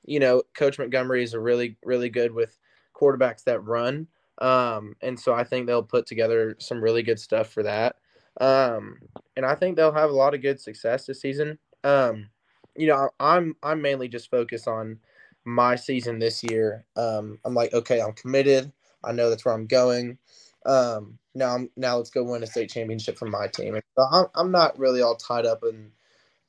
you 0.05 0.21
know 0.21 0.43
Coach 0.55 0.79
Montgomery 0.79 1.23
is 1.23 1.35
a 1.35 1.41
really 1.41 1.77
really 1.85 2.09
good 2.09 2.33
with 2.33 2.59
quarterbacks 2.95 3.45
that 3.45 3.65
run. 3.65 4.07
Um 4.41 4.97
and 5.01 5.19
so 5.19 5.33
I 5.33 5.45
think 5.45 5.67
they'll 5.67 5.83
put 5.83 6.07
together 6.07 6.57
some 6.59 6.83
really 6.83 7.03
good 7.03 7.21
stuff 7.21 7.51
for 7.51 7.63
that. 7.63 7.97
Um 8.40 8.99
and 9.37 9.44
I 9.44 9.55
think 9.55 9.77
they'll 9.77 9.92
have 9.92 10.11
a 10.11 10.14
lot 10.14 10.35
of 10.35 10.42
good 10.42 10.61
success 10.61 11.07
this 11.07 11.20
season. 11.20 11.59
Um 11.83 12.29
you 12.77 12.87
know, 12.87 13.11
I'm 13.20 13.57
I'm 13.62 13.81
mainly 13.83 14.09
just 14.09 14.31
focused 14.31 14.66
on 14.68 14.99
my 15.44 15.77
season 15.77 16.18
this 16.18 16.42
year. 16.42 16.85
Um, 16.97 17.38
I'm 17.44 17.55
like, 17.55 17.73
okay, 17.73 18.01
I'm 18.01 18.12
committed. 18.12 18.73
I 19.05 19.12
know 19.12 19.29
that's 19.31 19.44
where 19.44 19.55
I'm 19.55 19.66
going. 19.66 20.18
Um, 20.66 21.18
now 21.35 21.55
I'm 21.55 21.70
now 21.77 21.97
let's 21.99 22.11
go 22.11 22.25
win 22.25 22.42
a 22.42 22.47
state 22.47 22.70
championship 22.70 23.18
for 23.18 23.27
my 23.27 23.47
team. 23.49 23.75
And 23.75 23.85
so 23.97 24.07
I'm 24.11 24.27
I'm 24.35 24.51
not 24.51 24.79
really 24.79 25.03
all 25.03 25.16
tied 25.16 25.47
up 25.47 25.62
in 25.62 25.90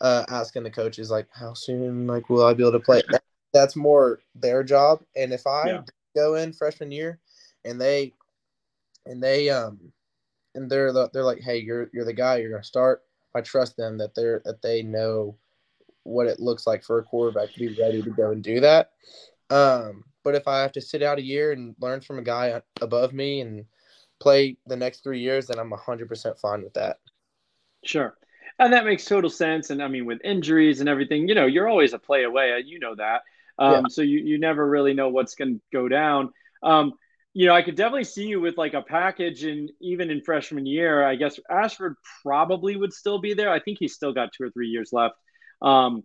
uh, 0.01 0.25
asking 0.29 0.63
the 0.63 0.71
coaches 0.71 1.11
like 1.11 1.27
how 1.31 1.53
soon 1.53 2.07
like 2.07 2.29
will 2.29 2.45
I 2.45 2.53
be 2.53 2.63
able 2.63 2.73
to 2.73 2.79
play. 2.79 3.01
That, 3.09 3.23
that's 3.53 3.75
more 3.75 4.19
their 4.35 4.63
job. 4.63 5.01
And 5.15 5.33
if 5.33 5.45
I 5.45 5.67
Yeah. 5.67 5.81
go 6.15 6.35
in 6.35 6.53
freshman 6.53 6.91
year 6.91 7.19
and 7.65 7.79
they 7.79 8.13
and 9.05 9.21
they 9.21 9.49
um 9.49 9.91
and 10.55 10.69
they're 10.69 10.91
the, 10.91 11.09
they're 11.13 11.23
like, 11.23 11.41
hey, 11.41 11.57
you're 11.59 11.89
you're 11.93 12.05
the 12.05 12.13
guy. 12.13 12.37
You're 12.37 12.51
gonna 12.51 12.63
start. 12.63 13.03
I 13.35 13.41
trust 13.41 13.77
them 13.77 13.97
that 13.99 14.15
they're 14.15 14.41
that 14.45 14.61
they 14.61 14.81
know 14.81 15.37
what 16.03 16.27
it 16.27 16.39
looks 16.39 16.65
like 16.65 16.83
for 16.83 16.99
a 16.99 17.03
quarterback 17.03 17.51
to 17.53 17.59
be 17.59 17.79
ready 17.79 18.01
to 18.01 18.09
go 18.11 18.31
and 18.31 18.43
do 18.43 18.59
that. 18.61 18.91
Um, 19.49 20.03
but 20.23 20.35
if 20.35 20.47
I 20.47 20.61
have 20.61 20.71
to 20.73 20.81
sit 20.81 21.03
out 21.03 21.19
a 21.19 21.23
year 21.23 21.51
and 21.51 21.75
learn 21.79 22.01
from 22.01 22.19
a 22.19 22.23
guy 22.23 22.61
above 22.81 23.13
me 23.13 23.41
and 23.41 23.65
play 24.19 24.57
the 24.67 24.75
next 24.75 25.03
three 25.03 25.19
years, 25.19 25.47
then 25.47 25.59
I'm 25.59 25.71
100% 25.71 26.39
fine 26.39 26.63
with 26.63 26.73
that. 26.73 26.97
Sure. 27.83 28.15
And 28.57 28.71
that 28.73 28.85
makes 28.85 29.05
total 29.05 29.29
sense. 29.29 29.69
And 29.69 29.83
I 29.83 29.87
mean, 29.87 30.05
with 30.05 30.19
injuries 30.23 30.79
and 30.79 30.87
everything, 30.87 31.27
you 31.27 31.35
know, 31.35 31.45
you're 31.45 31.67
always 31.67 31.93
a 31.93 31.99
play 31.99 32.23
away. 32.23 32.63
You 32.65 32.79
know 32.79 32.95
that. 32.95 33.21
Um, 33.59 33.73
Yeah. 33.73 33.81
So 33.89 34.01
you, 34.01 34.19
you 34.19 34.39
never 34.39 34.67
really 34.67 34.93
know 34.93 35.09
what's 35.09 35.35
going 35.35 35.55
to 35.55 35.61
go 35.73 35.87
down. 35.87 36.31
Um, 36.63 36.93
you 37.35 37.45
know, 37.45 37.53
I 37.53 37.63
could 37.63 37.75
definitely 37.75 38.05
see 38.05 38.27
you 38.27 38.39
with 38.39 38.57
like 38.57 38.73
a 38.73 38.81
package, 38.81 39.43
and 39.43 39.69
even 39.81 40.09
in 40.09 40.21
freshman 40.21 40.65
year, 40.65 41.03
I 41.03 41.15
guess 41.17 41.37
Ashford 41.51 41.95
probably 42.23 42.77
would 42.77 42.93
still 42.93 43.19
be 43.19 43.33
there. 43.33 43.51
I 43.51 43.59
think 43.59 43.77
he's 43.77 43.93
still 43.93 44.13
got 44.13 44.29
two 44.31 44.45
or 44.45 44.49
three 44.51 44.69
years 44.69 44.91
left. 44.93 45.15
Um, 45.61 46.03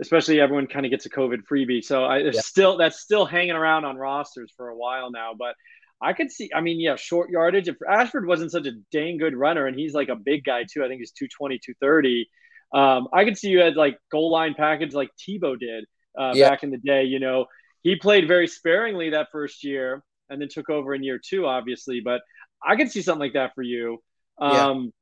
especially 0.00 0.40
everyone 0.40 0.68
kind 0.68 0.86
of 0.86 0.90
gets 0.90 1.04
a 1.04 1.10
COVID 1.10 1.40
freebie, 1.50 1.82
so 1.82 2.04
I 2.04 2.30
Yeah. 2.30 2.42
still 2.42 2.76
that's 2.76 3.00
still 3.00 3.26
hanging 3.26 3.56
around 3.56 3.86
on 3.86 3.96
rosters 3.96 4.52
for 4.56 4.68
a 4.68 4.76
while 4.76 5.10
now. 5.10 5.32
But 5.36 5.56
I 6.00 6.12
could 6.12 6.30
see, 6.30 6.48
I 6.54 6.60
mean, 6.60 6.78
yeah, 6.80 6.94
short 6.94 7.28
yardage. 7.30 7.66
If 7.66 7.76
Ashford 7.88 8.24
wasn't 8.28 8.52
such 8.52 8.66
a 8.68 8.72
dang 8.92 9.18
good 9.18 9.34
runner, 9.34 9.66
and 9.66 9.76
he's 9.76 9.94
like 9.94 10.08
a 10.10 10.14
big 10.16 10.44
guy 10.44 10.64
too, 10.72 10.84
I 10.84 10.88
think 10.88 11.00
he's 11.00 11.10
220, 11.10 11.58
230. 11.58 12.28
Um, 12.72 13.08
I 13.12 13.24
could 13.24 13.36
see 13.36 13.48
you 13.48 13.62
as 13.62 13.74
like 13.74 13.98
goal 14.12 14.30
line 14.30 14.54
package 14.54 14.94
like 14.94 15.10
Tebow 15.28 15.58
did 15.58 15.86
uh, 16.16 16.36
Yeah. 16.36 16.50
back 16.50 16.62
in 16.62 16.70
the 16.70 16.78
day. 16.78 17.02
You 17.02 17.18
know, 17.18 17.46
he 17.82 17.96
played 17.96 18.28
very 18.28 18.46
sparingly 18.46 19.10
that 19.10 19.28
first 19.32 19.64
year 19.64 20.04
and 20.30 20.40
then 20.40 20.48
took 20.48 20.70
over 20.70 20.94
in 20.94 21.02
year 21.02 21.20
two, 21.22 21.46
obviously. 21.46 22.00
But 22.00 22.22
I 22.64 22.76
could 22.76 22.90
see 22.90 23.02
something 23.02 23.20
like 23.20 23.34
that 23.34 23.54
for 23.54 23.62
you. 23.62 24.02
Yeah. 24.40 24.66
Um, 24.66 24.92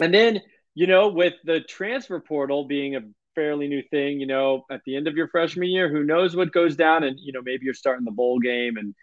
And 0.00 0.14
then, 0.14 0.40
you 0.74 0.86
know, 0.86 1.08
with 1.08 1.34
the 1.44 1.60
transfer 1.60 2.20
portal 2.20 2.66
being 2.66 2.94
a 2.94 3.00
fairly 3.34 3.66
new 3.66 3.82
thing, 3.90 4.20
you 4.20 4.26
know, 4.26 4.64
at 4.70 4.80
the 4.86 4.96
end 4.96 5.08
of 5.08 5.16
your 5.16 5.28
freshman 5.28 5.68
year, 5.68 5.88
who 5.88 6.04
knows 6.04 6.36
what 6.36 6.52
goes 6.52 6.76
down? 6.76 7.02
And, 7.02 7.18
you 7.18 7.32
know, 7.32 7.42
maybe 7.42 7.64
you're 7.64 7.74
starting 7.74 8.04
the 8.04 8.12
bowl 8.12 8.38
game 8.38 8.76
and 8.76 8.94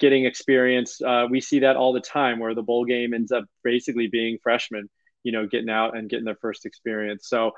getting 0.00 0.24
experience. 0.24 1.00
Uh, 1.00 1.26
we 1.30 1.40
see 1.40 1.60
that 1.60 1.76
all 1.76 1.92
the 1.92 2.00
time 2.00 2.40
where 2.40 2.54
the 2.54 2.62
bowl 2.62 2.84
game 2.84 3.14
ends 3.14 3.30
up 3.30 3.44
basically 3.62 4.08
being 4.08 4.38
freshmen, 4.42 4.90
you 5.22 5.30
know, 5.30 5.46
getting 5.46 5.70
out 5.70 5.96
and 5.96 6.10
getting 6.10 6.24
their 6.24 6.36
first 6.40 6.66
experience. 6.66 7.28
So, 7.28 7.52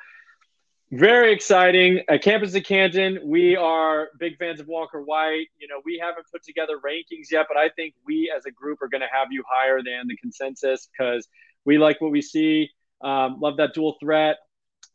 very 0.91 1.33
exciting. 1.33 2.03
At 2.09 2.23
Campus 2.23 2.55
of 2.55 2.63
Canton, 2.65 3.19
we 3.25 3.57
are 3.57 4.09
big 4.19 4.39
fans 4.39 4.61
of 4.61 4.67
Walker 4.67 5.03
White. 5.03 5.47
You 5.59 5.69
know, 5.69 5.81
we 5.85 6.01
haven't 6.03 6.27
put 6.31 6.43
together 6.43 6.79
rankings 6.85 7.31
yet, 7.31 7.47
but 7.49 7.57
I 7.57 7.69
think 7.71 7.95
we 8.07 8.33
as 8.37 8.47
a 8.47 8.51
group 8.51 8.83
are 8.83 8.89
going 8.89 9.01
to 9.01 9.09
have 9.13 9.29
you 9.31 9.43
higher 9.49 9.83
than 9.83 10.07
the 10.07 10.17
consensus 10.17 10.89
because 10.97 11.27
we 11.65 11.79
like 11.79 12.01
what 12.01 12.11
we 12.11 12.23
see. 12.23 12.71
Um, 13.03 13.41
love 13.41 13.57
that 13.57 13.75
dual 13.75 13.97
threat. 14.01 14.37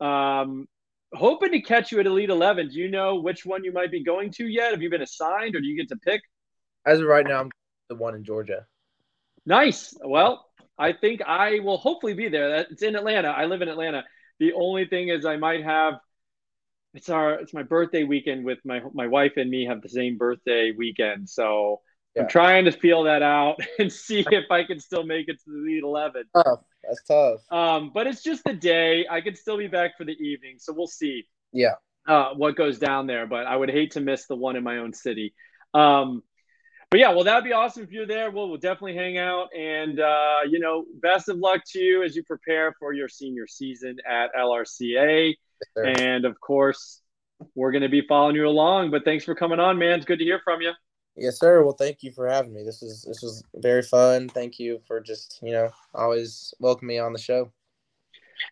Um, 0.00 0.66
hoping 1.12 1.52
to 1.52 1.60
catch 1.60 1.92
you 1.92 2.00
at 2.00 2.06
Elite 2.06 2.30
11. 2.30 2.68
Do 2.68 2.78
you 2.78 2.90
know 2.90 3.20
which 3.20 3.44
one 3.44 3.64
you 3.64 3.72
might 3.72 3.90
be 3.90 4.02
going 4.02 4.30
to 4.32 4.46
yet? 4.46 4.72
Have 4.72 4.82
you 4.82 4.90
been 4.90 5.02
assigned 5.02 5.54
or 5.54 5.60
do 5.60 5.66
you 5.66 5.76
get 5.76 5.88
to 5.88 5.96
pick? 5.96 6.22
As 6.86 7.00
of 7.00 7.06
right 7.06 7.26
now, 7.26 7.40
I'm 7.40 7.50
the 7.88 7.96
one 7.96 8.14
in 8.14 8.24
Georgia. 8.24 8.66
Nice. 9.44 9.94
Well, 10.02 10.46
I 10.78 10.92
think 10.92 11.20
I 11.22 11.60
will 11.60 11.76
hopefully 11.76 12.14
be 12.14 12.28
there. 12.28 12.66
It's 12.70 12.82
in 12.82 12.96
Atlanta. 12.96 13.28
I 13.28 13.46
live 13.46 13.62
in 13.62 13.68
Atlanta. 13.68 14.04
The 14.40 14.54
only 14.54 14.86
thing 14.86 15.08
is 15.08 15.24
I 15.24 15.36
might 15.36 15.62
have 15.62 15.94
it's 16.94 17.08
our 17.08 17.34
it's 17.34 17.54
my 17.54 17.62
birthday 17.62 18.02
weekend 18.02 18.44
with 18.44 18.58
my 18.64 18.80
my 18.92 19.06
wife 19.06 19.32
and 19.36 19.48
me 19.48 19.66
have 19.66 19.80
the 19.82 19.88
same 19.88 20.18
birthday 20.18 20.72
weekend. 20.76 21.28
So 21.28 21.82
Yeah. 22.16 22.22
I'm 22.22 22.28
trying 22.28 22.64
to 22.64 22.72
feel 22.72 23.04
that 23.04 23.22
out 23.22 23.60
and 23.78 23.92
see 23.92 24.24
if 24.30 24.50
I 24.50 24.64
can 24.64 24.80
still 24.80 25.04
make 25.04 25.28
it 25.28 25.36
to 25.44 25.50
the 25.52 25.58
Elite 25.58 25.84
11. 25.84 26.24
Tough. 26.34 26.60
That's 26.82 27.02
tough. 27.04 27.40
Um, 27.52 27.92
but 27.94 28.06
it's 28.08 28.22
just 28.22 28.42
the 28.44 28.54
day. 28.54 29.06
I 29.08 29.20
could 29.20 29.36
still 29.36 29.56
be 29.58 29.68
back 29.68 29.96
for 29.96 30.04
the 30.04 30.12
evening, 30.18 30.56
so 30.58 30.72
we'll 30.72 30.86
see 30.88 31.26
Yeah. 31.52 31.74
uh, 32.08 32.34
what 32.34 32.56
goes 32.56 32.78
down 32.78 33.06
there. 33.06 33.26
But 33.26 33.46
I 33.46 33.54
would 33.54 33.70
hate 33.70 33.92
to 33.92 34.00
miss 34.00 34.26
the 34.26 34.34
one 34.36 34.56
in 34.56 34.64
my 34.64 34.78
own 34.78 34.92
city. 34.92 35.34
Um, 35.74 36.22
but 36.90 36.98
yeah, 36.98 37.10
well, 37.10 37.22
that'd 37.22 37.44
be 37.44 37.52
awesome 37.52 37.84
if 37.84 37.92
you're 37.92 38.06
there. 38.06 38.30
We'll, 38.30 38.48
we'll 38.48 38.58
definitely 38.58 38.96
hang 38.96 39.16
out, 39.16 39.48
and 39.56 40.00
uh, 40.00 40.40
you 40.48 40.58
know, 40.58 40.84
best 41.00 41.28
of 41.28 41.38
luck 41.38 41.62
to 41.68 41.78
you 41.78 42.02
as 42.02 42.16
you 42.16 42.24
prepare 42.24 42.74
for 42.80 42.92
your 42.92 43.08
senior 43.08 43.46
season 43.46 43.98
at 44.08 44.34
LRCA. 44.34 45.34
Yes. 45.76 46.00
And 46.00 46.24
of 46.24 46.40
course, 46.40 47.00
we're 47.54 47.70
going 47.70 47.82
to 47.82 47.88
be 47.88 48.02
following 48.08 48.34
you 48.34 48.48
along. 48.48 48.90
But 48.90 49.04
thanks 49.04 49.24
for 49.24 49.36
coming 49.36 49.60
on, 49.60 49.78
man. 49.78 49.98
It's 49.98 50.04
good 50.04 50.18
to 50.18 50.24
hear 50.24 50.40
from 50.42 50.62
you. 50.62 50.72
Yes, 51.16 51.38
sir. 51.38 51.62
Well, 51.62 51.74
thank 51.74 52.02
you 52.02 52.10
for 52.12 52.28
having 52.28 52.52
me. 52.52 52.64
This 52.64 52.82
is 52.82 53.04
this 53.06 53.22
was 53.22 53.44
very 53.54 53.82
fun. 53.82 54.28
Thank 54.28 54.58
you 54.58 54.80
for 54.86 55.00
just 55.00 55.38
you 55.42 55.52
know 55.52 55.70
always 55.94 56.52
welcome 56.58 56.88
me 56.88 56.98
on 56.98 57.12
the 57.12 57.18
show. 57.20 57.52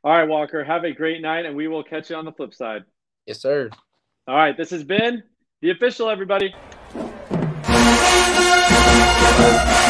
All 0.04 0.12
right, 0.12 0.28
Walker. 0.28 0.62
Have 0.62 0.84
a 0.84 0.92
great 0.92 1.22
night, 1.22 1.44
and 1.44 1.56
we 1.56 1.66
will 1.66 1.82
catch 1.82 2.10
you 2.10 2.16
on 2.16 2.24
the 2.24 2.32
flip 2.32 2.54
side. 2.54 2.84
Yes, 3.26 3.40
sir. 3.40 3.70
All 4.28 4.36
right, 4.36 4.56
this 4.56 4.70
has 4.70 4.84
been 4.84 5.22
the 5.60 5.70
official, 5.70 6.10
everybody. 6.10 6.54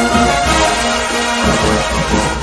Thank 0.01 0.13
you. 2.33 2.38